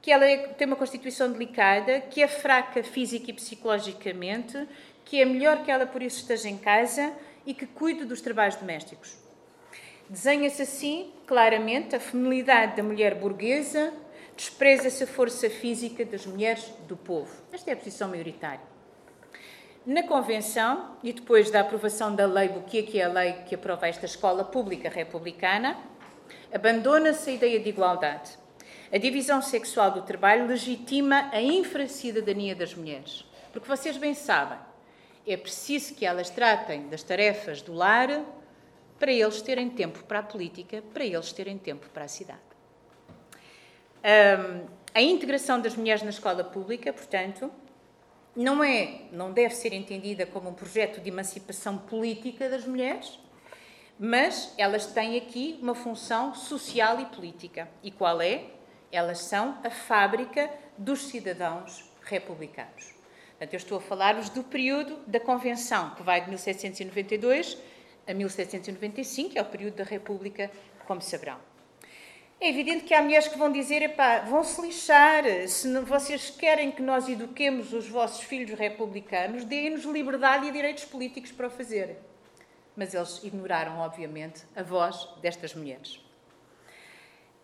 que 0.02 0.11
ela 0.11 0.26
é, 0.26 0.49
tem 0.49 0.66
uma 0.66 0.75
constituição 0.75 1.30
delicada, 1.30 2.00
que 2.00 2.21
é 2.21 2.26
fraca 2.26 2.82
física 2.82 3.30
e 3.30 3.32
psicologicamente, 3.32 4.68
que 5.04 5.23
é 5.23 5.25
melhor 5.25 5.62
que 5.62 5.71
ela 5.71 5.87
por 5.87 6.02
isso 6.02 6.18
esteja 6.18 6.49
em 6.49 6.59
casa 6.59 7.12
e 7.47 7.54
que 7.54 7.66
cuide 7.66 8.04
dos 8.04 8.21
trabalhos 8.21 8.56
domésticos. 8.56 9.16
Desenha-se 10.09 10.62
assim, 10.62 11.12
claramente, 11.25 11.94
a 11.94 12.00
feminilidade 12.00 12.76
da 12.76 12.82
mulher 12.82 13.14
burguesa, 13.14 13.92
despreza-se 14.37 15.04
a 15.04 15.06
força 15.06 15.49
física 15.49 16.04
das 16.04 16.26
mulheres 16.26 16.64
do 16.88 16.97
povo. 16.97 17.30
Esta 17.52 17.71
é 17.71 17.75
a 17.75 17.76
posição 17.76 18.09
maioritária. 18.09 18.73
Na 19.87 20.02
Convenção, 20.02 20.97
e 21.02 21.12
depois 21.12 21.50
da 21.50 21.61
aprovação 21.61 22.14
da 22.14 22.26
lei 22.26 22.49
Buquia, 22.49 22.82
que 22.82 23.00
é 23.00 23.04
a 23.04 23.09
lei 23.09 23.32
que 23.47 23.54
aprova 23.54 23.87
esta 23.87 24.06
escola 24.06 24.44
pública 24.44 24.88
republicana, 24.88 25.76
abandona-se 26.52 27.30
a 27.30 27.32
ideia 27.35 27.61
de 27.61 27.68
igualdade 27.68 28.41
a 28.92 28.99
divisão 28.99 29.40
sexual 29.40 29.90
do 29.90 30.02
trabalho 30.02 30.46
legitima 30.46 31.30
a 31.32 31.40
infracidadania 31.40 32.54
das 32.54 32.75
mulheres. 32.75 33.25
Porque 33.50 33.66
vocês 33.66 33.96
bem 33.96 34.12
sabem, 34.12 34.58
é 35.26 35.37
preciso 35.37 35.94
que 35.94 36.04
elas 36.04 36.28
tratem 36.28 36.88
das 36.88 37.02
tarefas 37.02 37.62
do 37.62 37.72
lar 37.72 38.22
para 38.99 39.11
eles 39.11 39.40
terem 39.40 39.70
tempo 39.70 40.04
para 40.04 40.18
a 40.18 40.22
política, 40.22 40.82
para 40.92 41.04
eles 41.04 41.32
terem 41.32 41.56
tempo 41.58 41.88
para 41.88 42.04
a 42.04 42.08
cidade. 42.08 42.40
A 44.94 45.00
integração 45.00 45.61
das 45.61 45.75
mulheres 45.75 46.02
na 46.02 46.11
escola 46.11 46.44
pública, 46.44 46.92
portanto, 46.92 47.50
não 48.37 48.62
é, 48.62 49.02
não 49.11 49.32
deve 49.32 49.54
ser 49.54 49.72
entendida 49.72 50.26
como 50.26 50.50
um 50.50 50.54
projeto 50.54 51.00
de 51.00 51.08
emancipação 51.08 51.78
política 51.78 52.49
das 52.49 52.66
mulheres, 52.66 53.18
mas 53.99 54.52
elas 54.58 54.87
têm 54.87 55.16
aqui 55.16 55.58
uma 55.62 55.75
função 55.75 56.34
social 56.34 57.00
e 57.00 57.06
política. 57.06 57.68
E 57.82 57.90
qual 57.90 58.20
é? 58.20 58.44
Elas 58.92 59.20
são 59.20 59.58
a 59.64 59.70
fábrica 59.70 60.50
dos 60.76 61.08
cidadãos 61.08 61.90
republicanos. 62.04 62.92
Portanto, 63.30 63.54
eu 63.54 63.56
estou 63.56 63.78
a 63.78 63.80
falar-vos 63.80 64.28
do 64.28 64.44
período 64.44 64.99
da 65.06 65.18
Convenção, 65.18 65.94
que 65.94 66.02
vai 66.02 66.20
de 66.20 66.28
1792 66.28 67.56
a 68.06 68.12
1795, 68.12 69.30
que 69.30 69.38
é 69.38 69.42
o 69.42 69.46
período 69.46 69.76
da 69.76 69.84
República, 69.84 70.50
como 70.87 71.00
saberão. 71.00 71.38
É 72.38 72.50
evidente 72.50 72.84
que 72.84 72.92
há 72.92 73.00
mulheres 73.00 73.28
que 73.28 73.38
vão 73.38 73.50
dizer, 73.50 73.80
epá, 73.80 74.18
vão 74.20 74.44
se 74.44 74.61
lixar, 74.61 75.25
se 75.49 75.72
vocês 75.80 76.28
querem 76.28 76.70
que 76.70 76.82
nós 76.82 77.08
eduquemos 77.08 77.72
os 77.72 77.88
vossos 77.88 78.22
filhos 78.25 78.58
republicanos, 78.58 79.44
deem-nos 79.44 79.84
liberdade 79.84 80.49
e 80.49 80.52
direitos 80.52 80.84
políticos 80.84 81.32
para 81.32 81.46
o 81.46 81.50
fazerem. 81.50 81.96
Mas 82.76 82.92
eles 82.92 83.25
ignoraram, 83.25 83.78
obviamente, 83.78 84.42
a 84.54 84.62
voz 84.62 85.08
destas 85.22 85.54
mulheres 85.54 86.01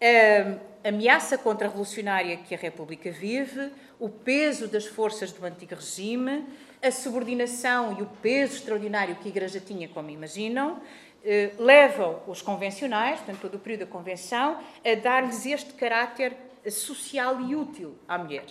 a 0.01 0.89
ameaça 0.89 1.37
contra-revolucionária 1.37 2.37
que 2.37 2.55
a 2.55 2.59
República 2.59 3.11
vive, 3.11 3.73
o 3.99 4.09
peso 4.09 4.69
das 4.69 4.87
forças 4.87 5.33
do 5.33 5.45
antigo 5.45 5.75
regime, 5.75 6.47
a 6.83 6.91
subordinação 6.91 7.97
e 7.99 8.03
o 8.03 8.07
peso 8.07 8.55
extraordinário 8.55 9.17
que 9.17 9.29
a 9.29 9.31
Igreja 9.31 9.61
tinha, 9.61 9.89
como 9.89 10.11
imaginam, 10.11 10.81
eh, 11.25 11.51
levam 11.59 12.23
os 12.29 12.41
convencionais, 12.41 13.19
portanto, 13.19 13.41
todo 13.41 13.57
o 13.57 13.59
período 13.59 13.81
da 13.81 13.87
Convenção, 13.87 14.61
a 14.85 14.95
dar-lhes 14.95 15.45
este 15.45 15.73
caráter 15.75 16.37
social 16.71 17.41
e 17.41 17.57
útil 17.57 17.97
à 18.07 18.17
mulher. 18.17 18.47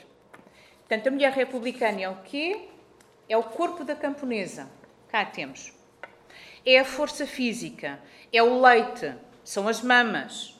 Portanto, 0.80 1.08
a 1.08 1.12
mulher 1.12 1.32
republicana 1.32 2.02
é 2.02 2.10
o 2.10 2.18
quê? 2.24 2.68
É 3.30 3.38
o 3.38 3.44
corpo 3.44 3.84
da 3.84 3.96
camponesa. 3.96 4.70
Cá 5.08 5.26
temos. 5.26 5.74
É 6.66 6.80
a 6.80 6.86
força 6.86 7.26
física, 7.26 8.00
é 8.32 8.44
o 8.44 8.62
leite, 8.62 9.14
são 9.44 9.68
as 9.68 9.82
mamas, 9.82 10.57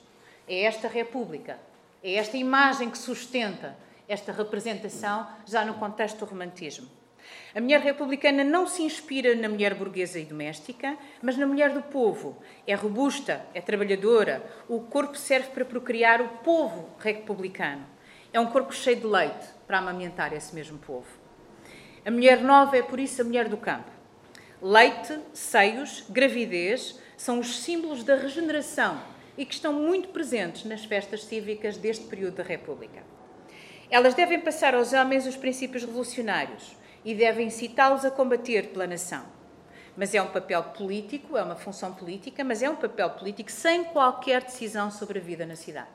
é 0.48 0.62
esta 0.62 0.88
República, 0.88 1.58
é 2.02 2.14
esta 2.14 2.36
imagem 2.36 2.90
que 2.90 2.98
sustenta 2.98 3.76
esta 4.08 4.32
representação 4.32 5.26
já 5.46 5.64
no 5.64 5.74
contexto 5.74 6.18
do 6.18 6.24
romantismo. 6.24 6.88
A 7.54 7.60
mulher 7.60 7.80
republicana 7.80 8.42
não 8.42 8.66
se 8.66 8.82
inspira 8.82 9.34
na 9.34 9.48
mulher 9.48 9.74
burguesa 9.74 10.18
e 10.18 10.24
doméstica, 10.24 10.96
mas 11.20 11.36
na 11.36 11.46
mulher 11.46 11.74
do 11.74 11.82
povo. 11.82 12.36
É 12.66 12.74
robusta, 12.74 13.44
é 13.52 13.60
trabalhadora, 13.60 14.42
o 14.68 14.80
corpo 14.80 15.16
serve 15.16 15.50
para 15.50 15.64
procriar 15.64 16.22
o 16.22 16.28
povo 16.28 16.88
republicano. 16.98 17.84
É 18.32 18.40
um 18.40 18.46
corpo 18.46 18.72
cheio 18.74 19.00
de 19.00 19.06
leite 19.06 19.46
para 19.66 19.78
amamentar 19.78 20.32
esse 20.32 20.54
mesmo 20.54 20.78
povo. 20.78 21.06
A 22.04 22.10
mulher 22.10 22.40
nova 22.42 22.76
é, 22.76 22.82
por 22.82 22.98
isso, 22.98 23.20
a 23.20 23.24
mulher 23.24 23.48
do 23.48 23.56
campo. 23.56 23.90
Leite, 24.62 25.18
seios, 25.32 26.04
gravidez 26.08 26.98
são 27.16 27.38
os 27.38 27.60
símbolos 27.60 28.02
da 28.02 28.14
regeneração 28.16 28.98
e 29.38 29.46
que 29.46 29.54
estão 29.54 29.72
muito 29.72 30.08
presentes 30.08 30.64
nas 30.64 30.84
festas 30.84 31.24
cívicas 31.24 31.76
deste 31.76 32.04
período 32.06 32.34
da 32.34 32.42
República. 32.42 33.04
Elas 33.88 34.12
devem 34.12 34.40
passar 34.40 34.74
aos 34.74 34.92
homens 34.92 35.26
os 35.26 35.36
princípios 35.36 35.84
revolucionários 35.84 36.76
e 37.04 37.14
devem 37.14 37.46
incitá-los 37.46 38.04
a 38.04 38.10
combater 38.10 38.70
pela 38.70 38.86
nação. 38.86 39.24
Mas 39.96 40.12
é 40.12 40.20
um 40.20 40.26
papel 40.26 40.62
político, 40.64 41.36
é 41.36 41.42
uma 41.42 41.54
função 41.54 41.94
política, 41.94 42.42
mas 42.42 42.62
é 42.62 42.68
um 42.68 42.76
papel 42.76 43.10
político 43.10 43.50
sem 43.50 43.84
qualquer 43.84 44.42
decisão 44.42 44.90
sobre 44.90 45.20
a 45.20 45.22
vida 45.22 45.46
na 45.46 45.56
cidade. 45.56 45.88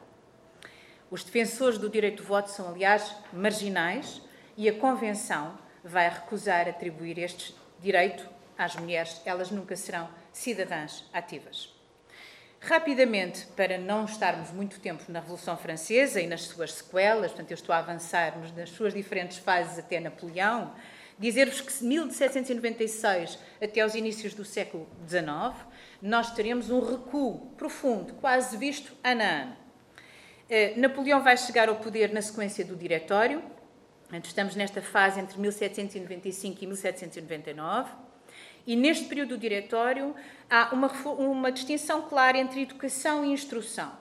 Os 1.11 1.23
defensores 1.23 1.77
do 1.77 1.89
direito 1.89 2.23
de 2.23 2.27
voto 2.27 2.49
são, 2.49 2.69
aliás, 2.69 3.15
marginais 3.31 4.21
e 4.55 4.69
a 4.69 4.73
Convenção 4.73 5.57
vai 5.83 6.09
recusar 6.09 6.67
atribuir 6.67 7.19
este 7.19 7.53
direito 7.79 8.27
às 8.57 8.75
mulheres. 8.77 9.21
Elas 9.25 9.51
nunca 9.51 9.75
serão 9.75 10.09
cidadãs 10.31 11.05
ativas. 11.13 11.72
Rapidamente, 12.65 13.45
para 13.57 13.77
não 13.77 14.05
estarmos 14.05 14.49
muito 14.51 14.79
tempo 14.79 15.03
na 15.09 15.19
Revolução 15.19 15.57
Francesa 15.57 16.21
e 16.21 16.27
nas 16.27 16.43
suas 16.43 16.71
sequelas, 16.71 17.31
portanto, 17.31 17.51
eu 17.51 17.55
estou 17.55 17.75
a 17.75 17.79
avançar 17.79 18.37
nas 18.55 18.69
suas 18.69 18.93
diferentes 18.93 19.37
fases 19.37 19.77
até 19.77 19.99
Napoleão, 19.99 20.73
dizer-vos 21.19 21.59
que 21.59 21.73
de 21.73 21.83
1796 21.83 23.37
até 23.61 23.81
aos 23.81 23.95
inícios 23.95 24.33
do 24.33 24.45
século 24.45 24.87
XIX, 25.05 25.25
nós 26.01 26.31
teremos 26.31 26.69
um 26.69 26.79
recuo 26.79 27.51
profundo, 27.57 28.13
quase 28.13 28.55
visto 28.55 28.93
ano 29.03 29.21
a 29.21 29.25
ano. 29.25 29.57
Eh, 30.49 30.73
Napoleão 30.77 31.21
vai 31.21 31.35
chegar 31.35 31.67
ao 31.67 31.75
poder 31.75 32.13
na 32.13 32.21
sequência 32.21 32.63
do 32.63 32.77
Diretório, 32.77 33.43
estamos 34.23 34.55
nesta 34.55 34.81
fase 34.81 35.19
entre 35.19 35.37
1795 35.37 36.63
e 36.63 36.67
1799. 36.67 37.91
E 38.65 38.75
neste 38.75 39.05
período 39.05 39.29
do 39.29 39.37
diretório 39.37 40.15
há 40.49 40.73
uma, 40.73 40.87
uma 40.87 41.51
distinção 41.51 42.03
clara 42.03 42.37
entre 42.37 42.61
educação 42.61 43.25
e 43.25 43.31
instrução. 43.31 43.91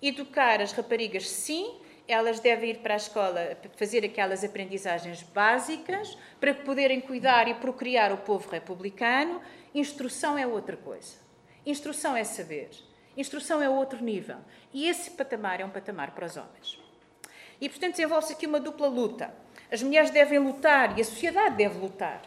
Educar 0.00 0.60
as 0.60 0.72
raparigas, 0.72 1.28
sim, 1.28 1.80
elas 2.08 2.40
devem 2.40 2.70
ir 2.70 2.78
para 2.78 2.94
a 2.94 2.96
escola 2.96 3.58
fazer 3.76 4.04
aquelas 4.04 4.44
aprendizagens 4.44 5.22
básicas 5.22 6.16
para 6.40 6.54
poderem 6.54 7.00
cuidar 7.00 7.48
e 7.48 7.54
procriar 7.54 8.12
o 8.12 8.18
povo 8.18 8.48
republicano. 8.48 9.42
Instrução 9.74 10.38
é 10.38 10.46
outra 10.46 10.76
coisa. 10.76 11.16
Instrução 11.64 12.16
é 12.16 12.24
saber. 12.24 12.70
Instrução 13.16 13.60
é 13.60 13.68
outro 13.68 14.02
nível. 14.02 14.36
E 14.72 14.88
esse 14.88 15.10
patamar 15.10 15.60
é 15.60 15.64
um 15.64 15.70
patamar 15.70 16.12
para 16.12 16.26
os 16.26 16.36
homens. 16.36 16.78
E, 17.60 17.68
portanto, 17.68 17.92
desenvolve-se 17.92 18.34
aqui 18.34 18.46
uma 18.46 18.60
dupla 18.60 18.86
luta. 18.86 19.34
As 19.70 19.82
mulheres 19.82 20.10
devem 20.10 20.38
lutar 20.38 20.96
e 20.96 21.00
a 21.00 21.04
sociedade 21.04 21.56
deve 21.56 21.78
lutar 21.78 22.22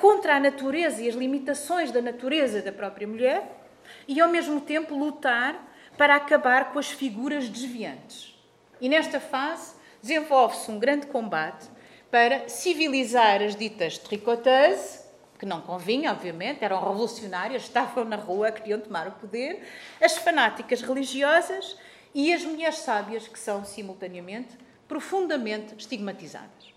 contra 0.00 0.36
a 0.36 0.40
natureza 0.40 1.02
e 1.02 1.08
as 1.08 1.14
limitações 1.14 1.90
da 1.90 2.02
natureza 2.02 2.60
da 2.60 2.72
própria 2.72 3.06
mulher 3.06 3.62
e, 4.06 4.20
ao 4.20 4.28
mesmo 4.28 4.60
tempo, 4.60 4.94
lutar 4.94 5.72
para 5.96 6.16
acabar 6.16 6.72
com 6.72 6.78
as 6.78 6.90
figuras 6.90 7.48
desviantes. 7.48 8.34
E 8.80 8.88
nesta 8.88 9.20
fase 9.20 9.74
desenvolve-se 10.00 10.70
um 10.70 10.78
grande 10.78 11.06
combate 11.06 11.68
para 12.10 12.48
civilizar 12.48 13.40
as 13.40 13.56
ditas 13.56 13.96
tricoteuses, 13.96 15.02
que 15.38 15.46
não 15.46 15.60
convinha, 15.60 16.12
obviamente, 16.12 16.62
eram 16.62 16.78
revolucionárias, 16.78 17.62
estavam 17.62 18.04
na 18.04 18.16
rua, 18.16 18.52
queriam 18.52 18.80
tomar 18.80 19.08
o 19.08 19.12
poder, 19.12 19.66
as 20.00 20.16
fanáticas 20.16 20.82
religiosas 20.82 21.76
e 22.14 22.32
as 22.32 22.44
mulheres 22.44 22.78
sábias, 22.78 23.26
que 23.26 23.38
são 23.38 23.64
simultaneamente 23.64 24.56
profundamente 24.86 25.74
estigmatizadas. 25.76 26.71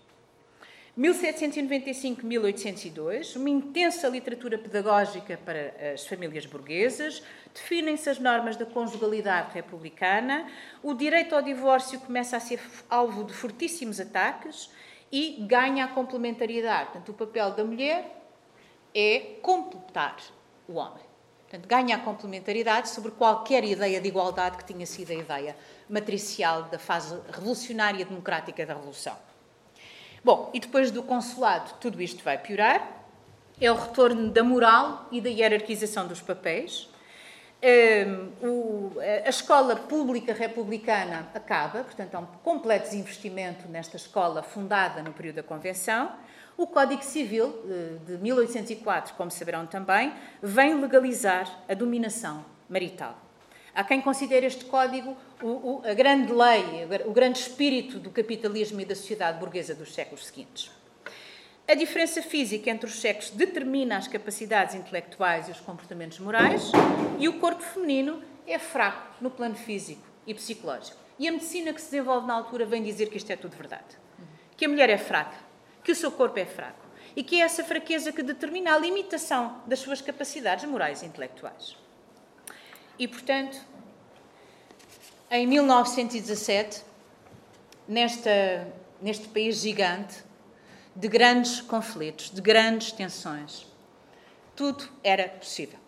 1795-1802, 0.98 3.36
uma 3.36 3.50
intensa 3.50 4.08
literatura 4.08 4.56
pedagógica 4.56 5.38
para 5.44 5.92
as 5.92 6.06
famílias 6.06 6.46
burguesas, 6.46 7.22
definem-se 7.52 8.08
as 8.08 8.18
normas 8.18 8.56
da 8.56 8.64
conjugalidade 8.64 9.52
republicana, 9.52 10.50
o 10.82 10.94
direito 10.94 11.34
ao 11.34 11.42
divórcio 11.42 12.00
começa 12.00 12.38
a 12.38 12.40
ser 12.40 12.58
alvo 12.88 13.24
de 13.24 13.34
fortíssimos 13.34 14.00
ataques 14.00 14.70
e 15.12 15.44
ganha 15.46 15.84
a 15.84 15.88
complementariedade. 15.88 16.92
Portanto, 16.92 17.10
o 17.10 17.14
papel 17.14 17.50
da 17.50 17.62
mulher 17.62 18.22
é 18.94 19.36
completar 19.42 20.16
o 20.66 20.76
homem. 20.76 21.04
Portanto, 21.42 21.68
ganha 21.68 21.96
a 21.96 22.00
complementariedade 22.00 22.88
sobre 22.88 23.10
qualquer 23.12 23.64
ideia 23.64 24.00
de 24.00 24.08
igualdade 24.08 24.56
que 24.56 24.64
tinha 24.64 24.86
sido 24.86 25.10
a 25.10 25.14
ideia 25.14 25.54
matricial 25.90 26.62
da 26.64 26.78
fase 26.78 27.20
revolucionária 27.30 28.02
democrática 28.04 28.64
da 28.64 28.72
Revolução. 28.72 29.25
Bom, 30.26 30.50
e 30.52 30.58
depois 30.58 30.90
do 30.90 31.04
consulado, 31.04 31.74
tudo 31.80 32.02
isto 32.02 32.24
vai 32.24 32.36
piorar. 32.36 32.84
É 33.60 33.70
o 33.70 33.76
retorno 33.76 34.28
da 34.28 34.42
moral 34.42 35.06
e 35.12 35.20
da 35.20 35.28
hierarquização 35.28 36.08
dos 36.08 36.20
papéis. 36.20 36.90
Um, 37.62 38.90
a 39.24 39.28
escola 39.28 39.76
pública 39.76 40.34
republicana 40.34 41.28
acaba, 41.32 41.84
portanto, 41.84 42.16
há 42.16 42.18
um 42.18 42.26
completo 42.42 42.86
desinvestimento 42.86 43.68
nesta 43.68 43.96
escola 43.96 44.42
fundada 44.42 45.00
no 45.00 45.12
período 45.12 45.36
da 45.36 45.42
Convenção. 45.44 46.10
O 46.56 46.66
Código 46.66 47.04
Civil 47.04 47.62
eh, 47.70 47.98
de 48.04 48.18
1804, 48.18 49.14
como 49.14 49.30
saberão 49.30 49.64
também, 49.64 50.12
vem 50.42 50.74
legalizar 50.80 51.48
a 51.68 51.74
dominação 51.74 52.44
marital. 52.68 53.25
Há 53.76 53.84
quem 53.84 54.00
considere 54.00 54.46
este 54.46 54.64
código 54.64 55.14
o, 55.42 55.46
o, 55.46 55.82
a 55.84 55.92
grande 55.92 56.32
lei, 56.32 56.88
o 57.04 57.12
grande 57.12 57.40
espírito 57.40 57.98
do 57.98 58.08
capitalismo 58.08 58.80
e 58.80 58.86
da 58.86 58.94
sociedade 58.94 59.38
burguesa 59.38 59.74
dos 59.74 59.92
séculos 59.92 60.24
seguintes. 60.24 60.70
A 61.68 61.74
diferença 61.74 62.22
física 62.22 62.70
entre 62.70 62.88
os 62.88 62.98
sexos 62.98 63.32
determina 63.32 63.98
as 63.98 64.08
capacidades 64.08 64.74
intelectuais 64.74 65.48
e 65.48 65.50
os 65.50 65.60
comportamentos 65.60 66.18
morais, 66.20 66.72
e 67.18 67.28
o 67.28 67.38
corpo 67.38 67.62
feminino 67.62 68.22
é 68.46 68.58
fraco 68.58 69.14
no 69.20 69.30
plano 69.30 69.56
físico 69.56 70.00
e 70.26 70.32
psicológico. 70.32 70.96
E 71.18 71.28
a 71.28 71.32
medicina 71.32 71.70
que 71.74 71.80
se 71.82 71.90
desenvolve 71.90 72.26
na 72.26 72.32
altura 72.32 72.64
vem 72.64 72.82
dizer 72.82 73.10
que 73.10 73.18
isto 73.18 73.30
é 73.30 73.36
tudo 73.36 73.58
verdade. 73.58 73.98
Que 74.56 74.64
a 74.64 74.68
mulher 74.70 74.88
é 74.88 74.96
fraca, 74.96 75.36
que 75.84 75.92
o 75.92 75.94
seu 75.94 76.10
corpo 76.10 76.38
é 76.38 76.46
fraco, 76.46 76.86
e 77.14 77.22
que 77.22 77.42
é 77.42 77.44
essa 77.44 77.62
fraqueza 77.62 78.10
que 78.10 78.22
determina 78.22 78.74
a 78.74 78.78
limitação 78.78 79.60
das 79.66 79.80
suas 79.80 80.00
capacidades 80.00 80.64
morais 80.64 81.02
e 81.02 81.06
intelectuais. 81.06 81.76
E, 82.98 83.06
portanto, 83.06 83.58
em 85.30 85.46
1917, 85.46 86.82
nesta, 87.86 88.68
neste 89.02 89.28
país 89.28 89.60
gigante, 89.60 90.24
de 90.94 91.08
grandes 91.08 91.60
conflitos, 91.60 92.30
de 92.30 92.40
grandes 92.40 92.92
tensões, 92.92 93.66
tudo 94.54 94.88
era 95.04 95.28
possível. 95.28 95.78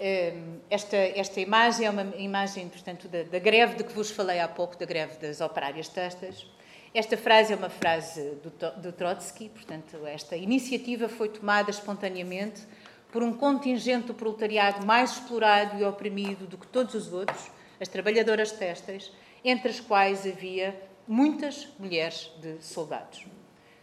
Hum, 0.00 0.60
esta, 0.70 0.96
esta 0.96 1.40
imagem 1.40 1.86
é 1.86 1.90
uma 1.90 2.16
imagem, 2.16 2.66
portanto, 2.70 3.06
da, 3.06 3.22
da, 3.24 3.38
greve 3.38 3.74
de 3.74 3.84
que 3.84 3.92
vos 3.92 4.10
falei 4.10 4.40
há 4.40 4.48
pouco, 4.48 4.78
da 4.78 4.86
greve 4.86 5.18
das 5.18 5.42
operárias 5.42 5.88
testas. 5.88 6.46
Esta 6.94 7.18
frase 7.18 7.52
é 7.52 7.56
uma 7.56 7.68
frase 7.68 8.36
do, 8.42 8.50
do 8.80 8.92
Trotsky, 8.92 9.50
portanto, 9.50 10.06
esta 10.06 10.34
iniciativa 10.34 11.06
foi 11.06 11.28
tomada 11.28 11.70
espontaneamente 11.70 12.62
por 13.10 13.22
um 13.22 13.32
contingente 13.32 14.06
do 14.06 14.14
proletariado 14.14 14.86
mais 14.86 15.12
explorado 15.12 15.78
e 15.78 15.84
oprimido 15.84 16.46
do 16.46 16.56
que 16.56 16.66
todos 16.66 16.94
os 16.94 17.12
outros, 17.12 17.50
as 17.80 17.88
trabalhadoras 17.88 18.52
têxteis, 18.52 19.12
entre 19.44 19.70
as 19.70 19.80
quais 19.80 20.26
havia 20.26 20.80
muitas 21.06 21.68
mulheres 21.78 22.30
de 22.40 22.62
soldados. 22.62 23.26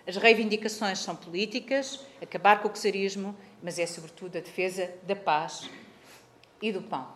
As 0.08 0.16
reivindicações 0.16 1.00
são 1.00 1.16
políticas, 1.16 2.00
acabar 2.22 2.62
com 2.62 2.70
o 2.70 2.72
czarismo, 2.72 3.36
mas 3.62 3.78
é 3.78 3.86
sobretudo 3.86 4.38
a 4.38 4.42
defesa 4.42 4.90
da 5.04 5.16
paz 5.16 5.70
e 6.62 6.72
do 6.72 6.82
pão. 6.82 7.08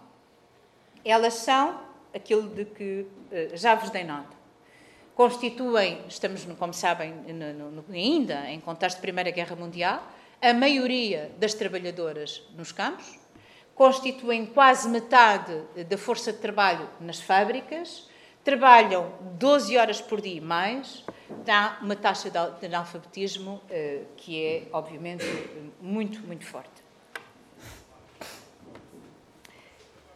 Elas 1.06 1.36
são 1.36 1.80
aquilo 2.14 2.50
de 2.50 2.66
que 2.66 3.06
eh, 3.32 3.52
já 3.54 3.76
vos 3.76 3.90
dei 3.90 4.04
nota. 4.04 4.36
Constituem, 5.16 6.02
estamos, 6.08 6.44
como 6.58 6.74
sabem, 6.74 7.14
no, 7.14 7.72
no, 7.72 7.86
ainda 7.94 8.50
em 8.50 8.60
contexto 8.60 8.98
de 8.98 9.02
Primeira 9.02 9.32
Guerra 9.32 9.56
Mundial, 9.56 10.04
a 10.42 10.54
maioria 10.54 11.32
das 11.38 11.54
trabalhadoras 11.54 12.42
nos 12.58 12.72
campos, 12.72 13.20
constituem 13.76 14.46
quase 14.46 14.90
metade 14.90 15.54
da 15.88 15.98
força 15.98 16.34
de 16.34 16.40
trabalho 16.40 16.90
nas 17.00 17.20
fábricas, 17.20 18.10
trabalham 18.44 19.14
12 19.38 19.78
horas 19.78 20.02
por 20.02 20.20
dia 20.20 20.38
e 20.38 20.42
mais, 20.42 21.06
dá 21.46 21.78
uma 21.82 21.96
taxa 21.96 22.30
de 22.30 22.66
analfabetismo 22.66 23.62
eh, 23.70 24.02
que 24.18 24.44
é, 24.44 24.64
obviamente, 24.74 25.26
muito, 25.80 26.20
muito 26.22 26.46
forte. 26.46 26.82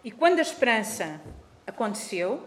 E 0.04 0.12
quando 0.12 0.40
a 0.40 0.42
esperança 0.42 1.22
aconteceu, 1.66 2.44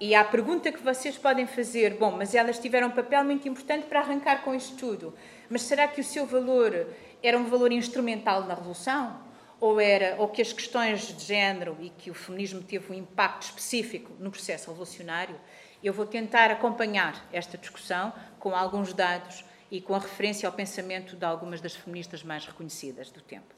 E 0.00 0.14
a 0.14 0.24
pergunta 0.24 0.72
que 0.72 0.82
vocês 0.82 1.16
podem 1.16 1.46
fazer: 1.46 1.96
bom, 1.96 2.10
mas 2.10 2.34
elas 2.34 2.58
tiveram 2.58 2.88
um 2.88 2.90
papel 2.90 3.24
muito 3.24 3.48
importante 3.48 3.86
para 3.86 4.00
arrancar 4.00 4.42
com 4.42 4.54
isto 4.54 4.76
tudo, 4.76 5.14
mas 5.48 5.62
será 5.62 5.86
que 5.86 6.00
o 6.00 6.04
seu 6.04 6.26
valor 6.26 6.86
era 7.26 7.38
um 7.38 7.46
valor 7.46 7.72
instrumental 7.72 8.44
na 8.44 8.54
Revolução? 8.54 9.18
Ou, 9.58 9.80
era, 9.80 10.16
ou 10.18 10.28
que 10.28 10.42
as 10.42 10.52
questões 10.52 11.16
de 11.16 11.24
género 11.24 11.76
e 11.80 11.88
que 11.88 12.10
o 12.10 12.14
feminismo 12.14 12.62
teve 12.62 12.92
um 12.92 12.94
impacto 12.94 13.44
específico 13.44 14.12
no 14.18 14.30
processo 14.30 14.68
revolucionário? 14.68 15.40
Eu 15.82 15.94
vou 15.94 16.04
tentar 16.04 16.50
acompanhar 16.50 17.26
esta 17.32 17.56
discussão 17.56 18.12
com 18.38 18.54
alguns 18.54 18.92
dados 18.92 19.42
e 19.70 19.80
com 19.80 19.94
a 19.94 19.98
referência 19.98 20.46
ao 20.46 20.52
pensamento 20.52 21.16
de 21.16 21.24
algumas 21.24 21.62
das 21.62 21.74
feministas 21.74 22.22
mais 22.22 22.44
reconhecidas 22.44 23.10
do 23.10 23.22
tempo. 23.22 23.54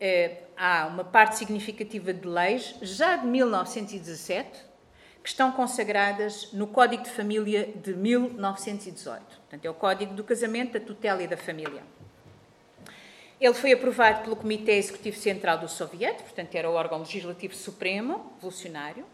É, 0.00 0.42
há 0.56 0.86
uma 0.86 1.02
parte 1.02 1.36
significativa 1.36 2.12
de 2.12 2.28
leis, 2.28 2.76
já 2.80 3.16
de 3.16 3.26
1917, 3.26 4.62
que 5.22 5.28
estão 5.28 5.50
consagradas 5.50 6.52
no 6.52 6.68
Código 6.68 7.02
de 7.02 7.10
Família 7.10 7.72
de 7.74 7.92
1918. 7.92 9.24
Portanto, 9.24 9.64
é 9.64 9.70
o 9.70 9.74
Código 9.74 10.14
do 10.14 10.22
Casamento, 10.22 10.78
da 10.78 10.80
Tutela 10.80 11.20
e 11.22 11.26
da 11.26 11.36
Família. 11.36 11.82
Ele 13.38 13.52
foi 13.52 13.72
aprovado 13.72 14.22
pelo 14.22 14.34
Comitê 14.34 14.72
Executivo 14.72 15.18
Central 15.18 15.58
do 15.58 15.68
Soviete, 15.68 16.22
portanto, 16.22 16.54
era 16.54 16.70
o 16.70 16.72
órgão 16.72 17.00
legislativo 17.00 17.54
supremo, 17.54 18.32
revolucionário. 18.36 19.04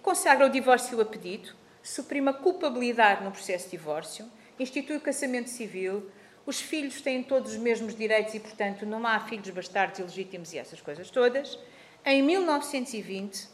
Consagra 0.00 0.46
o 0.46 0.48
divórcio 0.48 1.00
a 1.00 1.04
pedido, 1.04 1.52
suprime 1.82 2.28
a 2.28 2.32
culpabilidade 2.32 3.24
no 3.24 3.32
processo 3.32 3.64
de 3.64 3.72
divórcio, 3.72 4.30
institui 4.60 4.96
o 4.96 5.00
casamento 5.00 5.50
civil, 5.50 6.08
os 6.46 6.60
filhos 6.60 7.00
têm 7.00 7.22
todos 7.22 7.52
os 7.52 7.58
mesmos 7.58 7.96
direitos 7.96 8.34
e, 8.34 8.40
portanto, 8.40 8.86
não 8.86 9.04
há 9.06 9.18
filhos 9.20 9.50
bastardos 9.50 9.98
ilegítimos 9.98 10.52
e 10.52 10.58
essas 10.58 10.80
coisas 10.80 11.10
todas. 11.10 11.58
Em 12.04 12.22
1920 12.22 13.48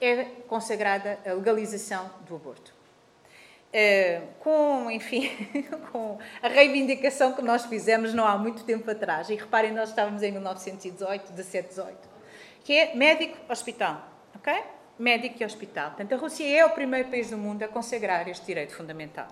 é 0.00 0.24
consagrada 0.46 1.18
a 1.26 1.32
legalização 1.32 2.10
do 2.26 2.36
aborto. 2.36 2.77
Uh, 3.68 4.26
com, 4.40 4.90
enfim, 4.90 5.30
com 5.92 6.18
a 6.42 6.48
reivindicação 6.48 7.34
que 7.34 7.42
nós 7.42 7.66
fizemos 7.66 8.14
não 8.14 8.26
há 8.26 8.38
muito 8.38 8.64
tempo 8.64 8.90
atrás. 8.90 9.28
E 9.28 9.34
reparem, 9.34 9.72
nós 9.72 9.90
estávamos 9.90 10.22
em 10.22 10.32
1918, 10.32 11.32
17, 11.32 11.68
18, 11.68 12.08
que 12.64 12.72
é 12.72 12.94
médico-hospital, 12.94 14.02
ok? 14.34 14.54
Médico 14.98 15.42
e 15.42 15.44
hospital. 15.44 15.90
Portanto, 15.90 16.14
a 16.14 16.16
Rússia 16.16 16.44
é 16.44 16.64
o 16.64 16.70
primeiro 16.70 17.08
país 17.08 17.30
do 17.30 17.36
mundo 17.36 17.62
a 17.62 17.68
consagrar 17.68 18.26
este 18.26 18.46
direito 18.46 18.74
fundamental. 18.74 19.28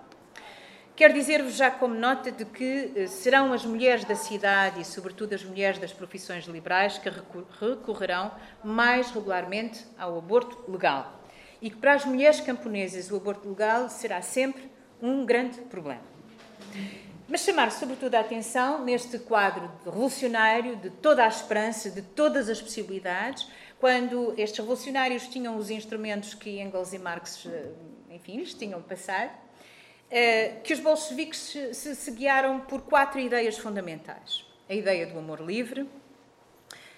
Quero 0.96 1.12
dizer-vos 1.12 1.54
já 1.54 1.70
como 1.70 1.94
nota 1.94 2.32
de 2.32 2.46
que 2.46 2.90
eh, 2.96 3.06
serão 3.06 3.52
as 3.52 3.66
mulheres 3.66 4.06
da 4.06 4.14
cidade 4.14 4.80
e, 4.80 4.84
sobretudo, 4.84 5.34
as 5.34 5.44
mulheres 5.44 5.78
das 5.78 5.92
profissões 5.92 6.46
liberais 6.46 6.96
que 6.96 7.10
recorrerão 7.60 8.32
mais 8.64 9.10
regularmente 9.10 9.84
ao 9.98 10.16
aborto 10.16 10.64
legal. 10.70 11.20
E 11.60 11.70
que 11.70 11.76
para 11.76 11.94
as 11.94 12.04
mulheres 12.04 12.40
camponesas 12.40 13.10
o 13.10 13.16
aborto 13.16 13.48
legal 13.48 13.88
será 13.88 14.20
sempre 14.22 14.70
um 15.00 15.24
grande 15.24 15.60
problema. 15.62 16.02
Mas 17.28 17.40
chamar 17.40 17.72
sobretudo 17.72 18.14
a 18.14 18.20
atenção 18.20 18.84
neste 18.84 19.18
quadro 19.18 19.70
revolucionário 19.84 20.76
de 20.76 20.90
toda 20.90 21.24
a 21.24 21.28
esperança, 21.28 21.90
de 21.90 22.00
todas 22.00 22.48
as 22.48 22.62
possibilidades, 22.62 23.48
quando 23.80 24.32
estes 24.38 24.58
revolucionários 24.58 25.26
tinham 25.26 25.56
os 25.56 25.68
instrumentos 25.68 26.34
que 26.34 26.60
Engels 26.60 26.92
e 26.92 26.98
Marx, 26.98 27.44
eh, 27.46 27.72
enfim, 28.10 28.38
lhes 28.38 28.54
tinham 28.54 28.80
passado, 28.80 29.30
eh, 30.10 30.60
que 30.62 30.72
os 30.72 30.78
bolcheviques 30.78 31.56
se, 31.72 31.94
se 31.94 32.10
guiaram 32.12 32.60
por 32.60 32.82
quatro 32.82 33.18
ideias 33.18 33.58
fundamentais: 33.58 34.46
a 34.68 34.74
ideia 34.74 35.06
do 35.06 35.18
amor 35.18 35.40
livre, 35.40 35.88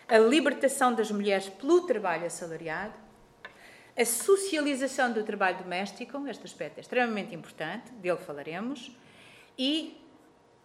a 0.06 0.18
libertação 0.18 0.94
das 0.94 1.10
mulheres 1.10 1.48
pelo 1.48 1.86
trabalho 1.86 2.26
assalariado, 2.26 2.94
a 3.98 4.04
socialização 4.04 5.12
do 5.12 5.24
trabalho 5.24 5.58
doméstico, 5.58 6.24
este 6.28 6.44
aspecto 6.44 6.78
é 6.78 6.80
extremamente 6.80 7.34
importante, 7.34 7.90
dele 7.94 8.16
falaremos, 8.16 8.96
e 9.58 10.00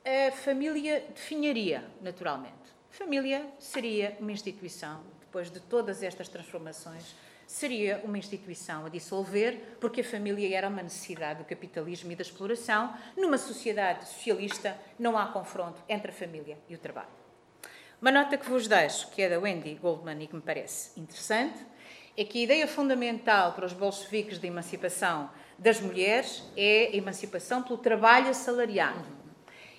a 0.06 0.32
família 0.32 1.04
definharia, 1.10 1.84
naturalmente. 2.00 2.54
Família 2.92 3.44
seria 3.58 4.16
uma 4.20 4.32
instituição, 4.32 5.02
depois 5.20 5.50
de 5.50 5.60
todas 5.62 6.04
estas 6.04 6.30
transformações, 6.30 7.16
seria 7.48 8.02
uma 8.04 8.20
instituição 8.20 8.86
a 8.86 8.90
dissolver, 8.90 9.78
porque 9.82 10.02
a 10.02 10.04
família 10.04 10.56
era 10.56 10.68
uma 10.68 10.84
necessidade 10.84 11.40
do 11.40 11.46
capitalismo 11.46 12.12
e 12.12 12.16
da 12.16 12.22
exploração. 12.22 12.96
Numa 13.18 13.40
sociedade 13.40 14.08
socialista, 14.08 14.78
não 15.00 15.18
há 15.18 15.26
confronto 15.26 15.82
entre 15.90 16.12
a 16.12 16.14
família 16.14 16.60
e 16.70 16.76
o 16.76 16.78
trabalho. 16.78 17.10
Uma 18.00 18.12
nota 18.12 18.38
que 18.38 18.48
vos 18.48 18.68
deixo, 18.68 19.10
que 19.10 19.24
é 19.24 19.30
da 19.30 19.40
Wendy 19.40 19.74
Goldman 19.76 20.22
e 20.24 20.28
que 20.28 20.36
me 20.36 20.42
parece 20.42 21.00
interessante, 21.00 21.73
é 22.16 22.24
que 22.24 22.40
a 22.40 22.44
ideia 22.44 22.68
fundamental 22.68 23.54
para 23.54 23.66
os 23.66 23.74
bolcheviques 23.74 24.40
de 24.40 24.48
emancipação 24.48 25.30
das 25.58 25.80
mulheres 25.80 26.44
é 26.56 26.90
a 26.94 26.96
emancipação 26.96 27.64
pelo 27.64 27.78
trabalho 27.78 28.30
assalariado. 28.30 29.06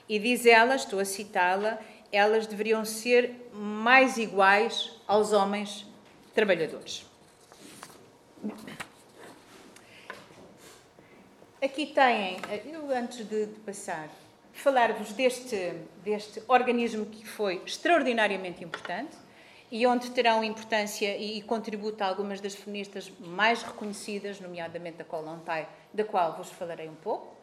E 0.09 0.19
diz 0.19 0.45
ela, 0.45 0.75
estou 0.75 0.99
a 0.99 1.05
citá-la, 1.05 1.79
elas 2.11 2.47
deveriam 2.47 2.85
ser 2.85 3.51
mais 3.53 4.17
iguais 4.19 4.93
aos 5.07 5.33
homens 5.33 5.87
trabalhadores. 6.35 7.07
Aqui 11.63 11.87
têm, 11.87 12.37
eu 12.67 12.91
antes 12.91 13.27
de, 13.27 13.47
de 13.47 13.61
passar, 13.61 14.11
falar-vos 14.53 15.13
deste, 15.13 15.73
deste 16.05 16.43
organismo 16.47 17.07
que 17.07 17.27
foi 17.27 17.63
extraordinariamente 17.65 18.63
importante 18.63 19.17
e 19.71 19.87
onde 19.87 20.11
terão 20.11 20.45
importância 20.45 21.17
e, 21.17 21.41
contributo 21.43 22.03
algumas 22.03 22.41
das 22.41 22.55
feministas 22.55 23.11
mais 23.19 23.63
reconhecidas, 23.63 24.41
nomeadamente 24.41 25.03
a 25.03 25.05
Kolontai, 25.05 25.69
da 25.93 26.05
qual 26.05 26.37
vos 26.37 26.51
falarei 26.51 26.89
um 26.89 26.95
pouco. 26.95 27.35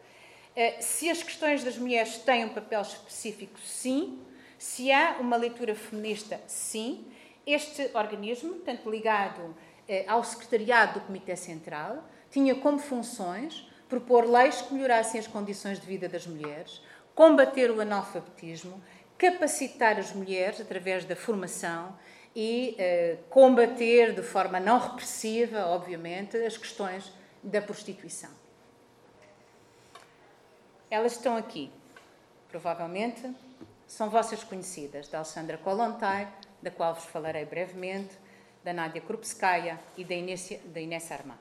Eh, 0.54 0.80
se 0.80 1.10
as 1.10 1.22
questões 1.22 1.64
das 1.64 1.76
mulheres 1.76 2.18
têm 2.18 2.44
um 2.44 2.50
papel 2.50 2.80
específico, 2.82 3.58
sim. 3.60 4.20
Se 4.58 4.92
há 4.92 5.16
uma 5.20 5.36
leitura 5.36 5.74
feminista, 5.74 6.40
sim. 6.46 7.06
Este 7.46 7.90
organismo, 7.94 8.54
tanto 8.56 8.90
ligado 8.90 9.54
eh, 9.88 10.04
ao 10.06 10.22
secretariado 10.22 11.00
do 11.00 11.06
Comitê 11.06 11.36
Central, 11.36 12.04
tinha 12.30 12.54
como 12.54 12.78
funções 12.78 13.68
propor 13.88 14.24
leis 14.24 14.62
que 14.62 14.72
melhorassem 14.72 15.20
as 15.20 15.26
condições 15.26 15.78
de 15.78 15.86
vida 15.86 16.08
das 16.08 16.26
mulheres, 16.26 16.80
combater 17.14 17.70
o 17.70 17.78
analfabetismo, 17.78 18.82
capacitar 19.18 19.98
as 19.98 20.14
mulheres 20.14 20.60
através 20.60 21.04
da 21.04 21.14
formação 21.14 21.94
e 22.34 22.74
eh, 22.78 23.18
combater 23.28 24.14
de 24.14 24.22
forma 24.22 24.58
não 24.58 24.78
repressiva, 24.78 25.66
obviamente, 25.66 26.36
as 26.36 26.56
questões 26.56 27.12
da 27.42 27.60
prostituição. 27.60 28.30
Elas 30.90 31.12
estão 31.12 31.36
aqui, 31.36 31.70
provavelmente 32.48 33.34
são 33.92 34.08
vossas 34.08 34.42
conhecidas, 34.42 35.06
da 35.08 35.18
Alexandra 35.18 35.58
Kolontai, 35.58 36.32
da 36.62 36.70
qual 36.70 36.94
vos 36.94 37.04
falarei 37.04 37.44
brevemente, 37.44 38.16
da 38.64 38.72
Nádia 38.72 39.02
Krupskaya 39.02 39.78
e 39.98 40.04
da 40.04 40.14
Inês, 40.14 40.50
da 40.64 40.80
Inês 40.80 41.12
Armand. 41.12 41.38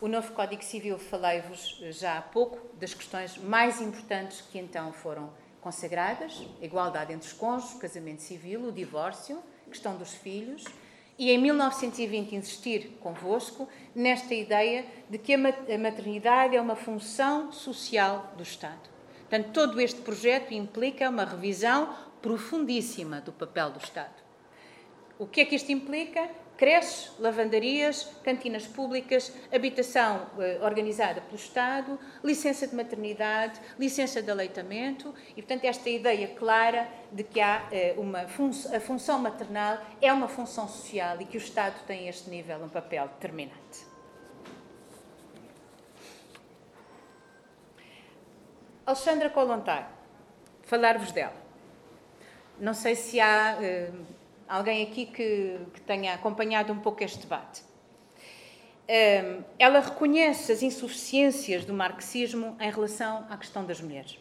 O 0.00 0.08
novo 0.08 0.32
Código 0.32 0.62
Civil, 0.62 0.98
falei-vos 0.98 1.78
já 1.98 2.18
há 2.18 2.22
pouco 2.22 2.58
das 2.76 2.92
questões 2.92 3.38
mais 3.38 3.80
importantes 3.80 4.42
que 4.42 4.58
então 4.58 4.92
foram 4.92 5.32
consagradas: 5.60 6.42
igualdade 6.60 7.12
entre 7.12 7.26
os 7.26 7.32
cônjuges, 7.32 7.74
casamento 7.74 8.22
civil, 8.22 8.68
o 8.68 8.72
divórcio, 8.72 9.42
questão 9.68 9.96
dos 9.96 10.12
filhos, 10.12 10.64
e 11.18 11.30
em 11.30 11.38
1920 11.38 12.34
insistir 12.34 12.96
convosco 13.00 13.68
nesta 13.94 14.34
ideia 14.34 14.86
de 15.08 15.18
que 15.18 15.34
a 15.34 15.78
maternidade 15.78 16.56
é 16.56 16.60
uma 16.60 16.76
função 16.76 17.52
social 17.52 18.32
do 18.36 18.42
Estado. 18.42 18.88
Portanto, 19.28 19.52
todo 19.52 19.80
este 19.80 20.00
projeto 20.00 20.52
implica 20.52 21.08
uma 21.08 21.24
revisão 21.24 21.94
profundíssima 22.22 23.20
do 23.20 23.32
papel 23.32 23.70
do 23.70 23.78
Estado. 23.78 24.14
O 25.18 25.26
que 25.26 25.42
é 25.42 25.44
que 25.44 25.54
isto 25.54 25.70
implica? 25.70 26.28
Creches, 26.60 27.10
lavandarias, 27.18 28.06
cantinas 28.22 28.66
públicas, 28.66 29.32
habitação 29.50 30.26
eh, 30.38 30.58
organizada 30.60 31.22
pelo 31.22 31.36
Estado, 31.36 31.98
licença 32.22 32.66
de 32.66 32.76
maternidade, 32.76 33.58
licença 33.78 34.20
de 34.20 34.30
aleitamento 34.30 35.14
e, 35.30 35.40
portanto, 35.40 35.64
esta 35.64 35.88
ideia 35.88 36.28
clara 36.34 36.86
de 37.10 37.24
que 37.24 37.40
há 37.40 37.66
eh, 37.72 37.94
uma 37.96 38.28
fun 38.28 38.50
a 38.76 38.78
função 38.78 39.18
maternal 39.18 39.78
é 40.02 40.12
uma 40.12 40.28
função 40.28 40.68
social 40.68 41.18
e 41.22 41.24
que 41.24 41.38
o 41.38 41.40
Estado 41.40 41.82
tem 41.86 42.06
a 42.06 42.10
este 42.10 42.28
nível 42.28 42.62
um 42.62 42.68
papel 42.68 43.08
determinante. 43.08 43.86
Alexandra 48.84 49.30
Kolontai, 49.30 49.88
falar-vos 50.64 51.10
dela. 51.10 51.40
Não 52.58 52.74
sei 52.74 52.94
se 52.94 53.18
há 53.18 53.56
uh, 53.56 54.19
alguém 54.50 54.82
aqui 54.82 55.06
que, 55.06 55.60
que, 55.72 55.80
tenha 55.82 56.12
acompanhado 56.12 56.72
um 56.72 56.80
pouco 56.80 57.04
este 57.04 57.20
debate. 57.20 57.62
Uh, 57.62 59.44
ela 59.56 59.78
reconhece 59.78 60.50
as 60.50 60.62
insuficiências 60.62 61.64
do 61.64 61.72
marxismo 61.72 62.56
em 62.58 62.68
relação 62.68 63.24
à 63.30 63.36
questão 63.36 63.64
das 63.64 63.80
mulheres. 63.80 64.18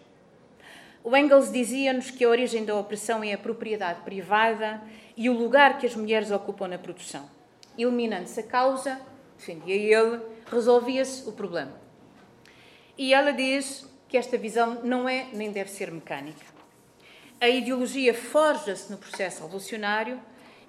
O 1.04 1.18
Engels 1.18 1.52
dizia-nos 1.52 2.12
que 2.12 2.24
a 2.24 2.30
origem 2.30 2.64
da 2.64 2.76
opressão 2.76 3.24
é 3.24 3.34
a 3.34 3.38
propriedade 3.38 4.02
privada 4.02 4.80
e 5.18 5.28
o 5.30 5.34
lugar 5.34 5.80
que 5.80 5.88
as 5.88 5.96
mulheres 5.96 6.30
ocupam 6.30 6.68
na 6.68 6.78
produção. 6.78 7.28
eliminando-se 7.76 8.42
a 8.42 8.44
causa, 8.44 9.02
defendia 9.38 9.76
ele, 9.76 10.22
resolvia-se 10.46 11.28
o 11.28 11.32
problema. 11.32 11.72
E 12.98 13.14
ela 13.14 13.32
diz 13.32 13.90
que 14.08 14.18
esta 14.18 14.38
visão 14.38 14.82
não 14.84 15.08
é 15.08 15.28
nem 15.34 15.52
deve 15.52 15.72
ser 15.72 15.90
mecânica. 15.90 16.46
A 17.42 17.48
ideologia 17.48 18.14
forja-se 18.14 18.92
no 18.92 18.98
processo 18.98 19.44
revolucionário 19.44 20.20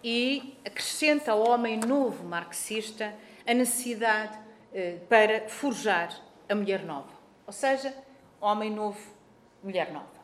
e 0.04 0.56
acrescenta 0.64 1.32
ao 1.32 1.48
homem 1.48 1.80
novo 1.80 2.22
marxista 2.22 3.12
a 3.44 3.52
necessidade 3.52 4.38
eh, 4.72 4.98
para 5.08 5.48
forjar 5.48 6.14
a 6.48 6.54
mulher 6.54 6.84
nova. 6.84 7.10
Ou 7.44 7.52
seja, 7.52 7.92
homem 8.40 8.70
novo, 8.70 9.00
mulher 9.64 9.90
nova. 9.92 10.20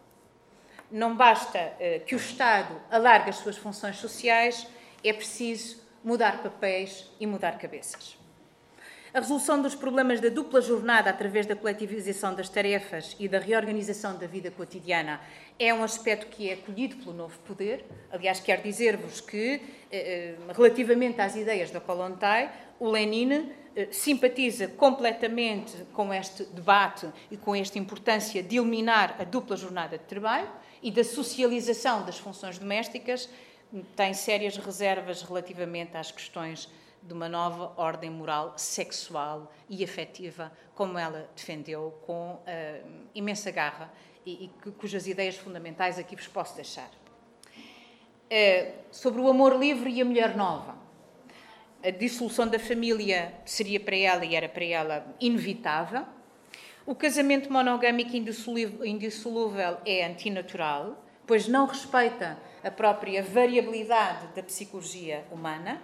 Não 0.88 1.16
basta 1.16 1.58
eh, 1.80 2.00
que 2.06 2.14
o 2.14 2.18
Estado 2.18 2.80
alargue 2.92 3.30
as 3.30 3.36
suas 3.38 3.56
funções 3.56 3.96
sociais, 3.96 4.68
é 5.02 5.12
preciso 5.12 5.82
mudar 6.04 6.44
papéis 6.44 7.10
e 7.18 7.26
mudar 7.26 7.58
cabeças. 7.58 8.15
A 9.16 9.20
resolução 9.20 9.62
dos 9.62 9.74
problemas 9.74 10.20
da 10.20 10.28
dupla 10.28 10.60
jornada 10.60 11.08
através 11.08 11.46
da 11.46 11.56
coletivização 11.56 12.34
das 12.34 12.50
tarefas 12.50 13.16
e 13.18 13.26
da 13.26 13.38
reorganização 13.38 14.14
da 14.18 14.26
vida 14.26 14.50
cotidiana 14.50 15.22
é 15.58 15.72
um 15.72 15.82
aspecto 15.82 16.26
que 16.26 16.50
é 16.50 16.52
acolhido 16.52 16.96
pelo 16.96 17.14
novo 17.14 17.38
poder. 17.38 17.82
Aliás, 18.12 18.40
quero 18.40 18.62
dizer-vos 18.62 19.22
que, 19.22 19.62
eh, 19.90 19.90
eh, 19.90 20.34
relativamente 20.54 21.18
às 21.18 21.34
ideias 21.34 21.70
da 21.70 21.80
Kolontai, 21.80 22.52
o 22.78 22.90
Lenin 22.90 23.50
eh, 23.74 23.88
simpatiza 23.90 24.68
completamente 24.68 25.72
com 25.94 26.12
este 26.12 26.44
debate 26.44 27.08
e 27.30 27.38
com 27.38 27.56
esta 27.56 27.78
importância 27.78 28.42
de 28.42 28.58
eliminar 28.58 29.16
a 29.18 29.24
dupla 29.24 29.56
jornada 29.56 29.96
de 29.96 30.04
trabalho 30.04 30.50
e 30.82 30.90
da 30.90 31.02
socialização 31.02 32.04
das 32.04 32.18
funções 32.18 32.58
domésticas, 32.58 33.30
tem 33.96 34.12
sérias 34.12 34.58
reservas 34.58 35.22
relativamente 35.22 35.96
às 35.96 36.10
questões 36.10 36.68
de 37.06 37.12
uma 37.12 37.28
nova 37.28 37.72
ordem 37.76 38.10
moral 38.10 38.54
sexual 38.56 39.52
e 39.68 39.84
afetiva, 39.84 40.52
como 40.74 40.98
ela 40.98 41.28
defendeu 41.34 41.98
com 42.04 42.34
uh, 42.34 42.90
imensa 43.14 43.50
garra 43.50 43.92
e, 44.24 44.46
e, 44.66 44.70
cujas 44.72 45.06
ideias 45.06 45.36
fundamentais 45.36 45.98
aqui 45.98 46.16
vos 46.16 46.26
posso 46.26 46.56
deixar. 46.56 46.88
Uh, 46.88 48.72
sobre 48.90 49.20
o 49.20 49.28
amor 49.28 49.56
livre 49.56 49.90
e 49.90 50.02
a 50.02 50.04
mulher 50.04 50.36
nova. 50.36 50.76
A 51.82 51.90
dissolução 51.90 52.48
da 52.48 52.58
família 52.58 53.32
seria 53.44 53.78
para 53.78 53.96
ela 53.96 54.24
e 54.24 54.34
era 54.34 54.48
para 54.48 54.64
ela 54.64 55.14
inevitável. 55.20 56.04
O 56.84 56.94
casamento 56.94 57.52
monogâmico 57.52 58.16
indissolúvel 58.16 59.78
é 59.84 60.04
antinatural, 60.04 61.04
pois 61.26 61.46
não 61.46 61.66
respeita 61.66 62.38
a 62.64 62.70
própria 62.70 63.22
variabilidade 63.22 64.28
da 64.34 64.42
psicologia 64.42 65.24
humana 65.30 65.80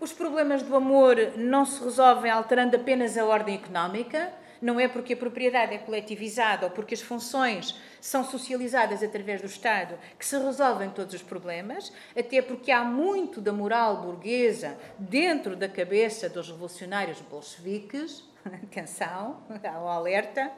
os 0.00 0.12
problemas 0.12 0.62
do 0.62 0.76
amor 0.76 1.16
não 1.36 1.64
se 1.64 1.82
resolvem 1.82 2.30
alterando 2.30 2.76
apenas 2.76 3.16
a 3.16 3.24
ordem 3.24 3.54
económica, 3.54 4.32
não 4.60 4.80
é 4.80 4.88
porque 4.88 5.12
a 5.12 5.16
propriedade 5.16 5.74
é 5.74 5.78
coletivizada 5.78 6.66
ou 6.66 6.70
porque 6.70 6.94
as 6.94 7.00
funções 7.00 7.78
são 8.00 8.24
socializadas 8.24 9.02
através 9.02 9.40
do 9.40 9.46
Estado 9.46 9.98
que 10.18 10.24
se 10.24 10.38
resolvem 10.38 10.90
todos 10.90 11.14
os 11.14 11.22
problemas, 11.22 11.92
até 12.16 12.40
porque 12.40 12.70
há 12.70 12.82
muito 12.84 13.40
da 13.40 13.52
moral 13.52 14.02
burguesa 14.02 14.76
dentro 14.98 15.56
da 15.56 15.68
cabeça 15.68 16.28
dos 16.28 16.48
revolucionários 16.48 17.20
bolcheviques. 17.20 18.24
Atenção, 18.44 19.42
ao 19.64 19.88
alerta. 19.88 20.50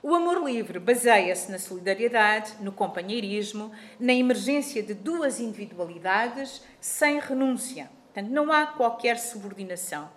O 0.00 0.14
amor 0.14 0.44
livre 0.44 0.78
baseia-se 0.78 1.50
na 1.50 1.58
solidariedade, 1.58 2.54
no 2.60 2.70
companheirismo, 2.70 3.72
na 3.98 4.12
emergência 4.12 4.80
de 4.80 4.94
duas 4.94 5.40
individualidades 5.40 6.62
sem 6.80 7.18
renúncia. 7.18 7.90
Portanto, 8.18 8.34
não 8.34 8.52
há 8.52 8.66
qualquer 8.66 9.16
subordinação, 9.16 10.10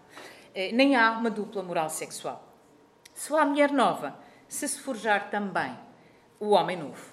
eh, 0.55 0.71
nem 0.71 0.95
há 0.95 1.11
uma 1.11 1.29
dupla 1.29 1.61
moral 1.61 1.87
sexual. 1.87 2.43
Só 3.13 3.37
há 3.37 3.45
mulher 3.45 3.71
nova 3.71 4.17
se 4.47 4.67
se 4.67 4.79
forjar 4.79 5.29
também 5.29 5.71
o 6.39 6.49
homem 6.49 6.77
novo. 6.77 7.05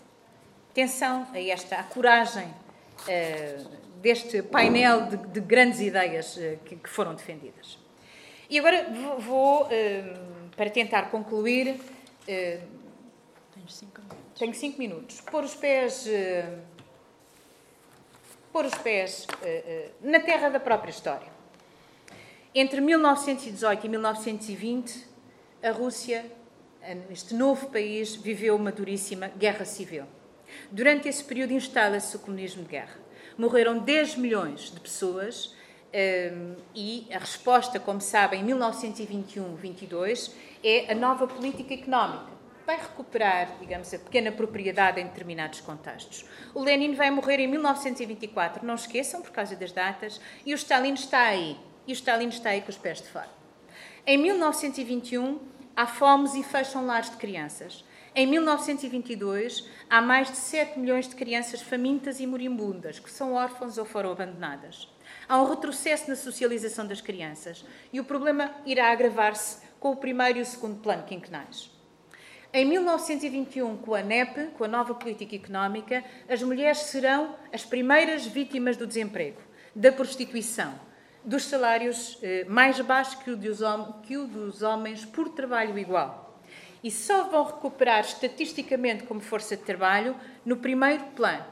Atenção 0.71 1.27
a 1.35 1.39
esta 1.39 1.77
a 1.77 1.83
coragem 1.83 2.47
uh, 2.47 3.69
deste 4.01 4.43
painel 4.43 5.09
de, 5.09 5.17
de 5.17 5.41
grandes 5.41 5.81
ideias 5.81 6.37
uh, 6.37 6.57
que, 6.65 6.77
que, 6.77 6.89
foram 6.89 7.15
defendidas. 7.15 7.79
E 8.49 8.59
agora 8.59 8.87
vou, 9.19 9.69
para 10.57 10.71
tentar 10.71 11.11
concluir. 11.11 11.79
tenho 12.25 13.69
cinco 13.69 14.01
minutos. 14.01 14.39
Tenho 14.39 14.55
cinco 14.55 14.79
minutos. 14.79 15.21
Pôr 15.21 15.45
os 15.45 15.55
pés 15.55 16.07
pôr 18.53 18.65
os 18.65 18.75
pés 18.75 19.27
uh, 19.27 19.35
uh, 19.35 19.91
na 20.11 20.21
terra 20.21 20.49
da 20.49 20.61
própria 20.61 20.91
história. 20.91 21.29
Entre 22.55 22.81
1918 22.81 23.87
e 23.87 23.89
1920, 23.89 25.07
a 25.63 25.71
Rússia, 25.71 26.25
este 27.11 27.35
novo 27.35 27.69
país, 27.69 28.17
viveu 28.17 28.57
uma 28.57 28.73
duríssima 28.73 29.29
guerra 29.29 29.65
civil. 29.65 30.05
Durante 30.71 31.09
esse 31.09 31.23
período 31.23 31.53
instala-se 31.53 32.17
o 32.17 32.19
comunismo 32.19 32.63
de 32.63 32.71
guerra. 32.71 32.97
Morreram 33.37 33.79
10 33.79 34.17
milhões 34.17 34.73
de 34.73 34.81
pessoas 34.81 35.55
e 36.75 37.07
a 37.13 37.19
resposta, 37.19 37.79
como 37.79 38.01
sabem, 38.01 38.41
em 38.41 38.47
1921-22 38.47 40.33
é 40.65 40.91
a 40.91 40.95
nova 40.95 41.27
política 41.27 41.75
económica 41.75 42.38
vai 42.69 42.77
recuperar, 42.77 43.57
digamos, 43.59 43.95
a 43.95 43.99
pequena 43.99 44.31
propriedade 44.31 45.01
em 45.01 45.07
determinados 45.07 45.59
contextos. 45.59 46.27
O 46.55 46.63
Lenin 46.63 46.93
vai 46.93 47.11
morrer 47.11 47.41
em 47.41 47.47
1924, 47.47 48.67
não 48.67 48.75
esqueçam, 48.75 49.23
por 49.23 49.31
causa 49.31 49.57
das 49.57 49.73
datas, 49.73 50.21
e 50.45 50.53
o 50.53 50.55
Stalin 50.55 50.93
está 50.93 51.19
aí. 51.23 51.57
E 51.87 51.93
o 51.93 51.95
Stalin 51.95 52.29
está 52.29 52.51
aí 52.51 52.61
com 52.61 52.69
os 52.69 52.77
pés 52.77 53.01
de 53.01 53.09
fora. 53.09 53.31
Em 54.07 54.19
1921, 54.19 55.41
há 55.75 55.87
fomes 55.87 56.35
e 56.35 56.43
fecham 56.43 56.85
lares 56.85 57.09
de 57.09 57.17
crianças. 57.17 57.83
Em 58.15 58.27
1922, 58.27 59.67
há 59.89 60.03
mais 60.03 60.31
de 60.31 60.37
7 60.37 60.79
milhões 60.79 61.09
de 61.09 61.17
crianças 61.17 61.63
famintas 61.63 62.21
e 62.21 62.27
moribundas, 62.27 62.99
que 62.99 63.11
são 63.11 63.33
órfãos 63.33 63.79
ou 63.79 63.87
foram 63.87 64.13
abandonadas. 64.13 64.93
Há 65.27 65.41
um 65.41 65.49
retrocesso 65.49 66.11
na 66.11 66.17
socialização 66.17 66.87
das 66.87 67.01
crianças 67.01 67.65
e 67.91 67.99
o 67.99 68.05
problema 68.05 68.55
irá 68.67 68.93
agravar-se 68.93 69.67
com 69.81 69.93
o 69.93 69.97
primeiro 69.97 70.39
e 70.41 70.43
o 70.43 70.47
segundo 70.47 70.83
plano 70.83 71.05
quinquenais. 71.05 71.78
Em 72.51 72.65
1921, 72.65 73.77
com 73.77 73.95
a 73.95 74.03
NEP, 74.03 74.53
com 74.57 74.65
a 74.65 74.69
nova 74.69 74.95
política 74.95 75.37
económica, 75.37 76.03
as 76.27 76.43
mulheres 76.43 76.79
serão 76.79 77.37
as 77.53 77.63
primeiras 77.63 78.27
vítimas 78.27 78.75
do 78.75 78.87
desemprego, 78.87 79.39
da 79.75 79.93
prostituição, 79.93 80.73
dos 81.23 81.45
salários 81.45 82.19
eh, 82.23 82.47
mais 82.49 82.81
baixos 82.81 83.17
que 83.17 83.31
o, 83.31 84.27
dos, 84.27 84.63
homens 84.63 85.05
por 85.05 85.29
trabalho 85.29 85.79
igual. 85.79 86.41
E 86.83 86.91
só 86.91 87.25
vão 87.25 87.45
recuperar 87.45 88.01
estatisticamente 88.01 89.03
como 89.03 89.21
força 89.21 89.55
de 89.55 89.63
trabalho 89.63 90.17
no 90.43 90.57
primeiro 90.57 91.05
plano. 91.15 91.45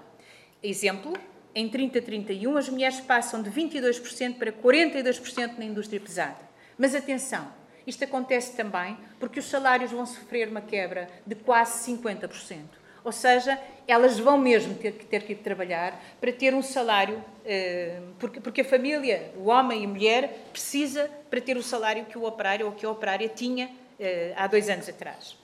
Exemplo, 0.63 1.13
em 1.55 1.69
30-31, 1.69 2.57
as 2.57 2.71
mulheres 2.71 3.01
passam 3.01 3.43
de 3.43 3.51
22% 3.51 4.39
para 4.39 4.51
42% 4.51 5.59
na 5.59 5.65
indústria 5.67 6.01
pesada. 6.01 6.39
Mas 6.79 6.95
atenção, 6.95 7.53
isto 7.87 8.05
acontece 8.05 8.57
também 8.57 8.97
porque 9.21 9.41
os 9.41 9.47
salários 9.47 9.93
vão 9.93 10.05
sofrer 10.05 10.49
uma 10.49 10.61
quebra 10.61 11.09
de 11.27 11.35
quase 11.35 11.93
50%. 11.93 12.63
Ou 13.05 13.13
seja, 13.13 13.57
elas 13.87 14.19
vão 14.19 14.37
mesmo 14.37 14.75
ter 14.75 14.93
que, 14.93 15.07
ter 15.07 15.23
que 15.23 15.33
ir 15.33 15.37
trabalhar 15.37 15.97
para 16.21 16.33
ter 16.33 16.53
um 16.53 16.63
salário, 16.63 17.23
eh, 17.45 18.01
porque, 18.19 18.41
porque 18.41 18.61
a 18.63 18.65
família, 18.65 19.31
o 19.37 19.47
homem 19.47 19.83
e 19.83 19.85
a 19.85 19.89
mulher, 19.89 20.47
precisa 20.51 21.09
para 21.31 21.41
ter 21.41 21.57
o 21.57 21.63
salário 21.63 22.05
que 22.07 22.19
o 22.19 22.25
operário 22.25 22.67
ou 22.67 22.73
que 22.73 22.85
a 22.85 22.91
operária 22.91 23.29
tinha 23.29 23.71
eh, 24.01 24.35
há 24.37 24.49
dois 24.49 24.69
anos 24.69 24.89
atrás. 24.89 25.37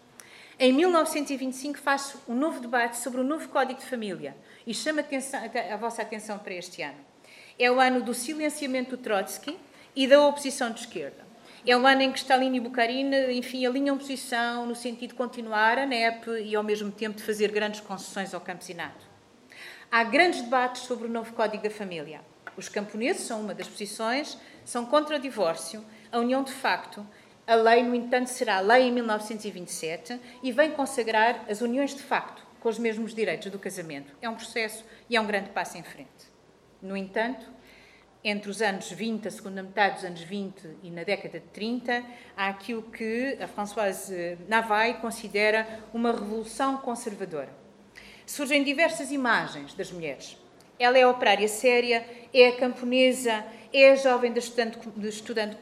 Em 0.59 0.72
1925 0.72 1.78
faço 1.78 2.20
um 2.28 2.35
novo 2.35 2.59
debate 2.59 2.96
sobre 2.96 3.20
o 3.20 3.24
novo 3.24 3.48
Código 3.48 3.78
de 3.78 3.87
Família 3.87 4.37
e 4.66 4.74
chamo 4.74 4.98
a, 4.98 5.02
atenção, 5.02 5.40
a 5.72 5.76
vossa 5.76 6.02
atenção 6.02 6.40
para 6.40 6.55
este 6.55 6.83
ano. 6.83 6.98
É 7.57 7.70
o 7.70 7.78
ano 7.78 8.02
do 8.02 8.12
silenciamento 8.12 8.96
do 8.96 9.02
Trotsky 9.02 9.57
e 9.94 10.09
da 10.09 10.20
oposição 10.26 10.70
de 10.72 10.81
esquerda. 10.81 11.32
É 11.64 11.77
um 11.77 11.87
ano 11.87 12.03
em 12.03 12.11
que 12.11 12.18
Stalin 12.18 12.53
e 12.57 12.59
Bukharin, 12.59 13.14
enfim, 13.31 13.64
alinham 13.64 13.96
posição 13.96 14.66
no 14.66 14.75
sentido 14.75 15.11
de 15.11 15.14
continuar 15.14 15.79
a 15.79 15.87
NEP 15.87 16.29
e, 16.42 16.57
ao 16.57 16.62
mesmo 16.64 16.90
tempo, 16.90 17.18
de 17.18 17.22
fazer 17.22 17.53
grandes 17.53 17.81
concessões 17.81 18.35
ao 18.35 18.40
campesinato. 18.40 19.07
Há 19.88 20.03
grandes 20.03 20.42
debates 20.42 20.83
sobre 20.83 21.07
o 21.07 21.11
novo 21.11 21.33
Código 21.35 21.62
da 21.62 21.70
Família. 21.70 22.20
Os 22.57 22.68
camponeses 22.68 23.22
são 23.22 23.40
uma 23.40 23.55
das 23.55 23.68
posições, 23.68 24.37
são 24.64 24.85
contra 24.85 25.16
o 25.16 25.20
divórcio, 25.20 25.85
a 26.11 26.18
união 26.18 26.42
de 26.42 26.51
facto. 26.51 27.07
A 27.46 27.55
lei, 27.55 27.81
no 27.85 27.94
entanto, 27.94 28.27
será 28.27 28.59
lei 28.59 28.88
em 28.88 28.92
1927 28.92 30.18
e 30.42 30.51
vem 30.51 30.72
consagrar 30.72 31.44
as 31.48 31.61
uniões 31.61 31.94
de 31.94 32.03
facto 32.03 32.44
com 32.59 32.68
os 32.68 32.79
mesmos 32.79 33.14
direitos 33.14 33.53
do 33.53 33.59
casamento. 33.59 34.12
É 34.20 34.29
um 34.29 34.35
processo 34.35 34.85
e 35.09 35.14
é 35.14 35.20
um 35.20 35.27
grande 35.27 35.51
passo 35.51 35.79
em 35.79 35.85
frente. 35.85 36.33
No 36.83 36.96
entanto, 36.96 37.46
entre 38.25 38.51
os 38.51 38.63
anos 38.63 38.91
20, 38.91 39.27
a 39.27 39.31
segunda 39.31 39.63
metade 39.63 39.97
dos 39.97 40.05
anos 40.05 40.21
20 40.21 40.77
e 40.83 40.91
na 40.91 41.03
década 41.03 41.41
de 41.41 41.47
30, 41.47 42.05
há 42.37 42.49
aquilo 42.49 42.83
que 42.83 43.37
a 43.41 43.49
Françoise 43.49 44.39
Navai 44.49 45.01
considera 45.01 45.67
uma 45.93 46.13
revolução 46.13 46.77
conservadora. 46.77 47.51
Surgem 48.25 48.63
diversas 48.63 49.11
imagens 49.11 49.75
das 49.75 49.91
mulheres. 49.91 50.37
ela 50.79 50.99
é 50.99 51.07
operária 51.07 51.47
séria, 51.49 52.05
é 52.33 52.49
a 52.49 52.57
camponesa, 52.57 53.45
é 53.73 53.93
a 53.93 53.97
jovem 53.97 54.33
de 54.33 54.39
estudante, 54.39 54.79
de 54.97 55.09
estudante 55.09 55.57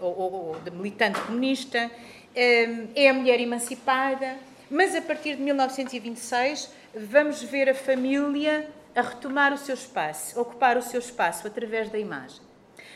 ou, 0.00 0.18
ou, 0.18 0.32
ou 0.32 0.60
de 0.60 0.70
militante 0.70 1.20
comunista, 1.20 1.90
hum, 2.36 2.88
é 2.94 3.08
a 3.08 3.14
mulher 3.14 3.40
emancipada, 3.40 4.36
mas 4.70 4.94
a 4.94 5.02
partir 5.02 5.36
de 5.36 5.42
1926 5.42 6.70
vamos 6.94 7.42
ver 7.42 7.68
a 7.68 7.74
família 7.74 8.68
a 8.94 9.02
retomar 9.02 9.52
o 9.52 9.58
seu 9.58 9.74
espaço, 9.74 10.40
ocupar 10.40 10.76
o 10.76 10.82
seu 10.82 11.00
espaço 11.00 11.46
através 11.46 11.90
da 11.90 11.98
imagem. 11.98 12.40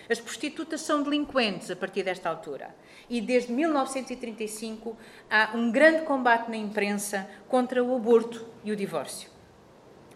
As 0.09 0.21
prostitutas 0.21 0.81
são 0.81 1.03
delinquentes 1.03 1.71
a 1.71 1.77
partir 1.77 2.03
desta 2.03 2.31
altura. 2.31 2.75
E 3.11 3.21
desde 3.21 3.53
1935 3.53 4.97
há 5.31 5.51
um 5.55 5.71
grande 5.71 6.05
combate 6.05 6.49
na 6.49 6.57
imprensa 6.57 7.29
contra 7.49 7.83
o 7.83 7.95
aborto 7.95 8.47
e 8.65 8.73
o 8.73 8.77
divórcio. 8.77 9.31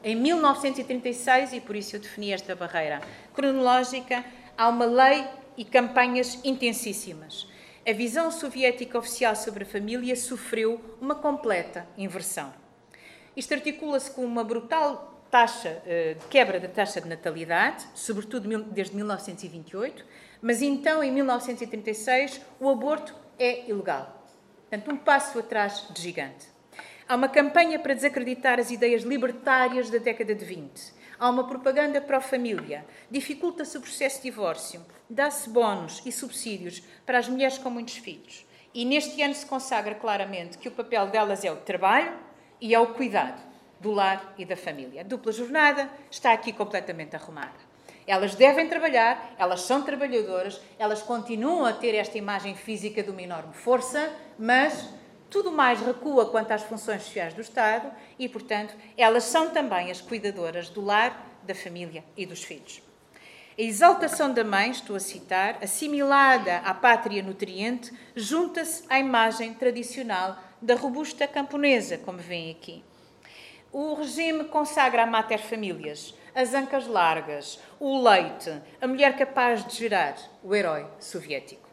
Em 0.02 0.16
1936, 0.16 1.52
e 1.52 1.60
por 1.60 1.76
isso 1.76 1.94
eu 1.94 2.00
defini 2.00 2.32
esta 2.32 2.56
barreira 2.56 3.00
cronológica, 3.34 4.24
há 4.56 4.68
uma 4.68 4.84
lei 4.84 5.24
e 5.56 5.64
campanhas 5.64 6.40
intensíssimas. 6.42 7.46
A 7.86 7.92
visão 7.92 8.30
soviética 8.30 8.98
oficial 8.98 9.36
sobre 9.36 9.64
a 9.64 9.66
família 9.66 10.16
sofreu 10.16 10.80
uma 11.00 11.14
completa 11.14 11.86
inversão. 11.96 12.52
Isto 13.36 13.54
articula-se 13.54 14.10
com 14.10 14.24
uma 14.24 14.44
brutal 14.44 15.11
taxa 15.32 15.82
eh, 15.86 16.14
de 16.20 16.26
quebra 16.26 16.60
da 16.60 16.68
taxa 16.68 17.00
de 17.00 17.08
natalidade, 17.08 17.86
sobretudo 17.94 18.64
desde 18.64 18.94
1928, 18.94 20.04
mas 20.42 20.60
então, 20.60 21.02
em 21.02 21.10
1936, 21.10 22.38
o 22.60 22.68
aborto 22.68 23.14
é 23.38 23.66
ilegal. 23.66 24.26
Portanto, 24.68 24.92
um 24.92 24.96
passo 24.98 25.38
atrás 25.38 25.86
de 25.90 26.02
gigante. 26.02 26.46
Há 27.08 27.16
uma 27.16 27.30
campanha 27.30 27.78
para 27.78 27.94
desacreditar 27.94 28.60
as 28.60 28.70
ideias 28.70 29.04
libertárias 29.04 29.88
da 29.88 29.96
década 29.96 30.34
de 30.34 30.44
20. 30.44 30.92
Há 31.18 31.30
uma 31.30 31.46
propaganda 31.46 31.98
pró-família. 31.98 32.84
Dificulta-se 33.10 33.78
o 33.78 33.80
processo 33.80 34.18
de 34.18 34.24
divórcio. 34.24 34.84
Dá-se 35.08 35.48
bónus 35.48 36.02
e 36.04 36.12
subsídios 36.12 36.82
para 37.06 37.18
as 37.18 37.26
mulheres 37.26 37.56
com 37.56 37.70
muitos 37.70 37.96
filhos. 37.96 38.46
E 38.74 38.84
neste 38.84 39.22
ano 39.22 39.34
se 39.34 39.46
consagra 39.46 39.94
claramente 39.94 40.58
que 40.58 40.68
o 40.68 40.72
papel 40.72 41.06
delas 41.06 41.42
é 41.42 41.50
o 41.50 41.56
trabalho 41.56 42.18
e 42.60 42.74
é 42.74 42.78
o 42.78 42.88
cuidado 42.88 43.51
do 43.82 43.90
lar 43.90 44.32
e 44.38 44.44
da 44.44 44.56
família. 44.56 45.00
A 45.00 45.04
dupla 45.04 45.32
jornada 45.32 45.90
está 46.10 46.32
aqui 46.32 46.52
completamente 46.52 47.16
arrumada. 47.16 47.72
Elas 48.06 48.34
devem 48.34 48.68
trabalhar, 48.68 49.34
elas 49.38 49.62
são 49.62 49.82
trabalhadoras, 49.82 50.60
elas 50.78 51.02
continuam 51.02 51.64
a 51.64 51.72
ter 51.72 51.94
esta 51.94 52.16
imagem 52.16 52.54
física 52.54 53.02
de 53.02 53.10
uma 53.10 53.22
enorme 53.22 53.52
força, 53.52 54.10
mas 54.38 54.88
tudo 55.28 55.52
mais 55.52 55.80
recua 55.80 56.26
quanto 56.26 56.52
às 56.52 56.62
funções 56.62 57.02
sociais 57.02 57.34
do 57.34 57.40
Estado 57.40 57.90
e, 58.18 58.28
portanto, 58.28 58.74
elas 58.96 59.24
são 59.24 59.50
também 59.50 59.90
as 59.90 60.00
cuidadoras 60.00 60.68
do 60.68 60.80
lar, 60.80 61.28
da 61.42 61.54
família 61.54 62.04
e 62.16 62.24
dos 62.24 62.44
filhos. 62.44 62.82
A 63.58 63.62
exaltação 63.62 64.32
da 64.32 64.44
mãe, 64.44 64.70
estou 64.70 64.96
a 64.96 65.00
citar, 65.00 65.58
assimilada 65.62 66.58
à 66.58 66.72
pátria 66.72 67.22
nutriente, 67.22 67.92
junta-se 68.16 68.84
à 68.88 68.98
imagem 68.98 69.52
tradicional 69.54 70.38
da 70.60 70.74
robusta 70.74 71.26
camponesa, 71.26 71.98
como 71.98 72.18
veem 72.18 72.50
aqui. 72.50 72.82
O 73.74 73.94
regime 73.94 74.44
consagra 74.44 75.04
a 75.04 75.06
mater 75.06 75.38
famílias, 75.38 76.14
as 76.34 76.52
ancas 76.52 76.86
largas, 76.86 77.58
o 77.80 78.02
leite, 78.06 78.60
a 78.78 78.86
mulher 78.86 79.16
capaz 79.16 79.64
de 79.66 79.74
gerar, 79.74 80.14
o 80.44 80.54
herói 80.54 80.86
soviético. 81.00 81.66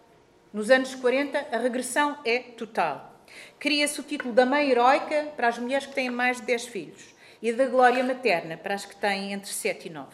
Nos 0.53 0.69
anos 0.71 0.95
40, 0.95 1.47
a 1.51 1.57
regressão 1.57 2.17
é 2.23 2.39
total. 2.39 3.19
Cria-se 3.59 3.99
o 3.99 4.03
título 4.03 4.33
da 4.33 4.45
mãe 4.45 4.71
heroica 4.71 5.33
para 5.35 5.49
as 5.49 5.59
mulheres 5.59 5.87
que 5.87 5.93
têm 5.93 6.09
mais 6.09 6.37
de 6.37 6.43
10 6.43 6.67
filhos 6.67 7.13
e 7.41 7.51
da 7.51 7.65
glória 7.65 8.01
materna 8.01 8.55
para 8.55 8.75
as 8.75 8.85
que 8.85 8.95
têm 8.95 9.33
entre 9.33 9.51
7 9.51 9.87
e 9.87 9.91
9. 9.91 10.07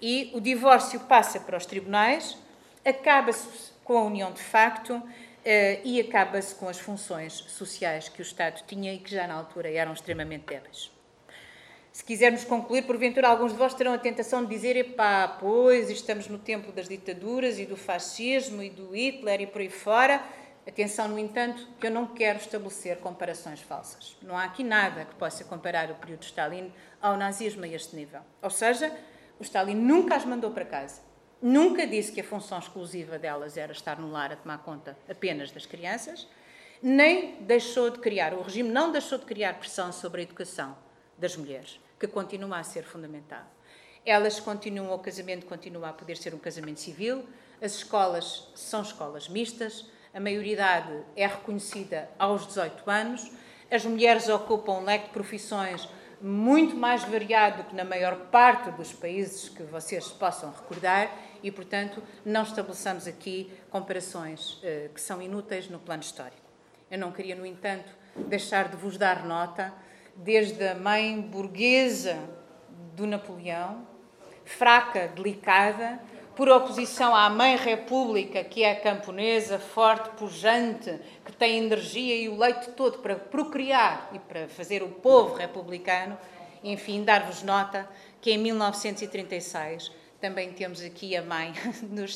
E 0.00 0.30
o 0.32 0.40
divórcio 0.40 1.00
passa 1.00 1.40
para 1.40 1.56
os 1.56 1.66
tribunais, 1.66 2.38
acaba-se 2.84 3.72
com 3.82 3.98
a 3.98 4.04
união 4.04 4.30
de 4.30 4.40
facto 4.40 4.94
uh, 4.94 5.04
e 5.82 6.00
acaba-se 6.00 6.54
com 6.54 6.68
as 6.68 6.78
funções 6.78 7.32
sociais 7.32 8.08
que 8.08 8.20
o 8.20 8.22
Estado 8.22 8.62
tinha 8.68 8.94
e 8.94 8.98
que 8.98 9.10
já 9.10 9.26
na 9.26 9.34
altura 9.34 9.68
eram 9.68 9.92
extremamente 9.92 10.46
débeis. 10.46 10.96
Se 11.98 12.04
quisermos 12.04 12.44
concluir, 12.44 12.82
porventura 12.82 13.26
alguns 13.26 13.50
de 13.50 13.58
vós 13.58 13.74
terão 13.74 13.92
a 13.92 13.98
tentação 13.98 14.44
de 14.44 14.50
dizer: 14.50 14.76
epá, 14.76 15.36
pois 15.40 15.90
estamos 15.90 16.28
no 16.28 16.38
tempo 16.38 16.70
das 16.70 16.88
ditaduras 16.88 17.58
e 17.58 17.66
do 17.66 17.76
fascismo 17.76 18.62
e 18.62 18.70
do 18.70 18.94
Hitler 18.94 19.40
e 19.40 19.46
por 19.48 19.60
aí 19.60 19.68
fora. 19.68 20.22
Atenção, 20.64 21.08
no 21.08 21.18
entanto, 21.18 21.66
que 21.80 21.88
eu 21.88 21.90
não 21.90 22.06
quero 22.06 22.38
estabelecer 22.38 22.98
comparações 22.98 23.60
falsas. 23.60 24.16
Não 24.22 24.38
há 24.38 24.44
aqui 24.44 24.62
nada 24.62 25.06
que 25.06 25.16
possa 25.16 25.42
comparar 25.42 25.90
o 25.90 25.96
período 25.96 26.20
de 26.20 26.26
Stalin 26.26 26.72
ao 27.02 27.16
nazismo 27.16 27.64
a 27.64 27.68
este 27.68 27.96
nível. 27.96 28.20
Ou 28.40 28.50
seja, 28.50 28.96
o 29.40 29.42
Stalin 29.42 29.74
nunca 29.74 30.14
as 30.14 30.24
mandou 30.24 30.52
para 30.52 30.64
casa. 30.64 31.00
Nunca 31.42 31.84
disse 31.84 32.12
que 32.12 32.20
a 32.20 32.24
função 32.24 32.60
exclusiva 32.60 33.18
delas 33.18 33.56
era 33.56 33.72
estar 33.72 33.98
no 33.98 34.08
lar 34.08 34.32
a 34.32 34.36
tomar 34.36 34.58
conta 34.58 34.96
apenas 35.10 35.50
das 35.50 35.66
crianças, 35.66 36.28
nem 36.80 37.42
deixou 37.42 37.90
de 37.90 37.98
criar, 37.98 38.34
o 38.34 38.42
regime 38.42 38.68
não 38.68 38.92
deixou 38.92 39.18
de 39.18 39.24
criar 39.24 39.54
pressão 39.54 39.92
sobre 39.92 40.20
a 40.20 40.24
educação 40.24 40.76
das 41.18 41.36
mulheres, 41.36 41.80
que 41.98 42.06
continua 42.06 42.58
a 42.58 42.62
ser 42.62 42.84
fundamental. 42.84 43.44
Elas 44.04 44.40
continuam, 44.40 44.94
o 44.94 44.98
casamento 44.98 45.46
continua 45.46 45.90
a 45.90 45.92
poder 45.92 46.16
ser 46.16 46.34
um 46.34 46.38
casamento 46.38 46.80
civil, 46.80 47.24
as 47.60 47.74
escolas 47.74 48.48
são 48.54 48.82
escolas 48.82 49.28
mistas, 49.28 49.84
a 50.14 50.20
maioridade 50.20 51.04
é 51.16 51.26
reconhecida 51.26 52.08
aos 52.18 52.46
18 52.46 52.88
anos, 52.88 53.30
as 53.70 53.84
mulheres 53.84 54.28
ocupam 54.28 54.78
um 54.78 54.84
leque 54.84 55.06
de 55.06 55.12
profissões 55.12 55.88
muito 56.20 56.74
mais 56.74 57.04
variado 57.04 57.62
do 57.62 57.68
que 57.68 57.74
na 57.74 57.84
maior 57.84 58.16
parte 58.30 58.70
dos 58.72 58.92
países 58.92 59.48
que 59.48 59.62
vocês 59.62 60.08
possam 60.08 60.50
recordar 60.50 61.14
e, 61.42 61.50
portanto, 61.50 62.02
não 62.24 62.42
estabeleçamos 62.42 63.06
aqui 63.06 63.52
comparações 63.70 64.58
eh, 64.62 64.90
que 64.92 65.00
são 65.00 65.22
inúteis 65.22 65.68
no 65.68 65.78
plano 65.78 66.02
histórico. 66.02 66.48
Eu 66.90 66.98
não 66.98 67.12
queria, 67.12 67.36
no 67.36 67.46
entanto, 67.46 67.92
deixar 68.16 68.68
de 68.68 68.76
vos 68.76 68.96
dar 68.96 69.24
nota, 69.24 69.72
desde 70.18 70.68
a 70.68 70.74
mãe 70.74 71.20
burguesa 71.20 72.18
do 72.94 73.06
Napoleão, 73.06 73.86
fraca, 74.44 75.08
delicada, 75.08 76.00
por 76.34 76.48
oposição 76.48 77.14
à 77.14 77.28
mãe 77.28 77.56
república, 77.56 78.44
que 78.44 78.62
é 78.62 78.74
camponesa, 78.74 79.58
forte, 79.58 80.10
pujante, 80.10 80.98
que 81.24 81.32
tem 81.32 81.58
energia 81.58 82.14
e 82.14 82.28
o 82.28 82.38
leite 82.38 82.70
todo 82.70 82.98
para 82.98 83.16
procriar 83.16 84.10
e 84.12 84.18
para 84.18 84.48
fazer 84.48 84.82
o 84.82 84.88
povo 84.88 85.34
republicano, 85.34 86.16
enfim, 86.62 87.02
dar-vos 87.02 87.42
nota 87.42 87.88
que 88.20 88.30
em 88.32 88.38
1936 88.38 89.92
também 90.20 90.52
temos 90.52 90.80
aqui 90.80 91.16
a 91.16 91.22
mãe, 91.22 91.52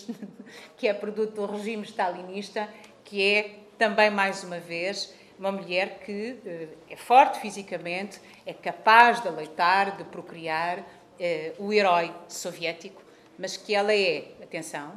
que 0.77 0.89
é 0.89 0.95
produto 0.95 1.35
do 1.35 1.47
regime 1.47 1.85
stalinista, 1.85 2.69
que 3.05 3.23
é 3.23 3.59
também, 3.79 4.11
mais 4.11 4.45
uma 4.45 4.59
vez, 4.59 5.13
uma 5.43 5.53
mulher 5.53 5.99
que 6.05 6.39
eh, 6.47 6.69
é 6.89 6.97
forte 6.97 7.41
fisicamente, 7.41 8.21
é 8.47 8.53
capaz 8.53 9.21
de 9.21 9.29
aleitar, 9.29 9.97
de 9.97 10.05
procriar, 10.05 10.85
eh, 11.19 11.53
o 11.59 11.73
herói 11.73 12.15
soviético 12.29 13.03
mas 13.39 13.57
que 13.57 13.75
ela 13.75 13.93
é, 13.93 14.35
atenção, 14.43 14.93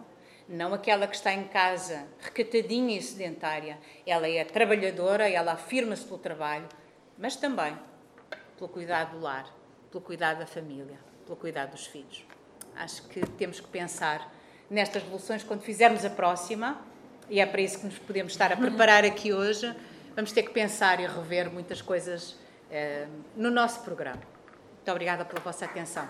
não 0.47 0.73
aquela 0.73 1.08
que 1.08 1.15
está 1.15 1.34
em 1.34 1.45
casa 1.45 2.05
recatadinha 2.19 2.95
e 2.95 3.01
sedentária. 3.01 3.79
Ela 4.05 4.29
é 4.29 4.43
trabalhadora, 4.43 5.27
ela 5.27 5.53
afirma-se 5.53 6.05
pelo 6.05 6.19
trabalho, 6.19 6.67
mas 7.17 7.36
também 7.36 7.75
pelo 8.55 8.69
cuidado 8.69 9.17
do 9.17 9.19
lar, 9.19 9.51
pelo 9.89 10.03
cuidado 10.03 10.39
da 10.39 10.45
família, 10.45 10.99
pelo 11.25 11.36
cuidado 11.36 11.71
dos 11.71 11.88
filhos. 11.88 12.23
Acho 12.75 13.08
que 13.08 13.21
temos 13.31 13.60
que 13.60 13.67
pensar 13.67 14.31
nestas 14.69 15.01
revoluções 15.01 15.43
quando 15.43 15.62
fizermos 15.62 16.05
a 16.05 16.10
próxima, 16.10 16.79
e 17.27 17.39
é 17.39 17.45
para 17.45 17.62
isso 17.62 17.79
que 17.79 17.86
nos 17.86 17.97
podemos 17.97 18.34
estar 18.34 18.51
a 18.53 18.58
preparar 18.58 19.03
aqui 19.03 19.34
hoje. 19.34 19.75
Vamos 20.15 20.32
ter 20.32 20.43
que 20.43 20.51
pensar 20.51 21.01
e 21.01 21.06
rever 21.06 21.51
muitas 21.51 21.82
coisas 21.82 22.38
eh, 22.71 23.06
no 23.36 23.51
nosso 23.51 23.82
programa. 23.82 24.21
Muito 24.75 24.89
obrigada 24.89 25.25
pela 25.25 25.41
vossa 25.41 25.65
atenção. 25.65 26.08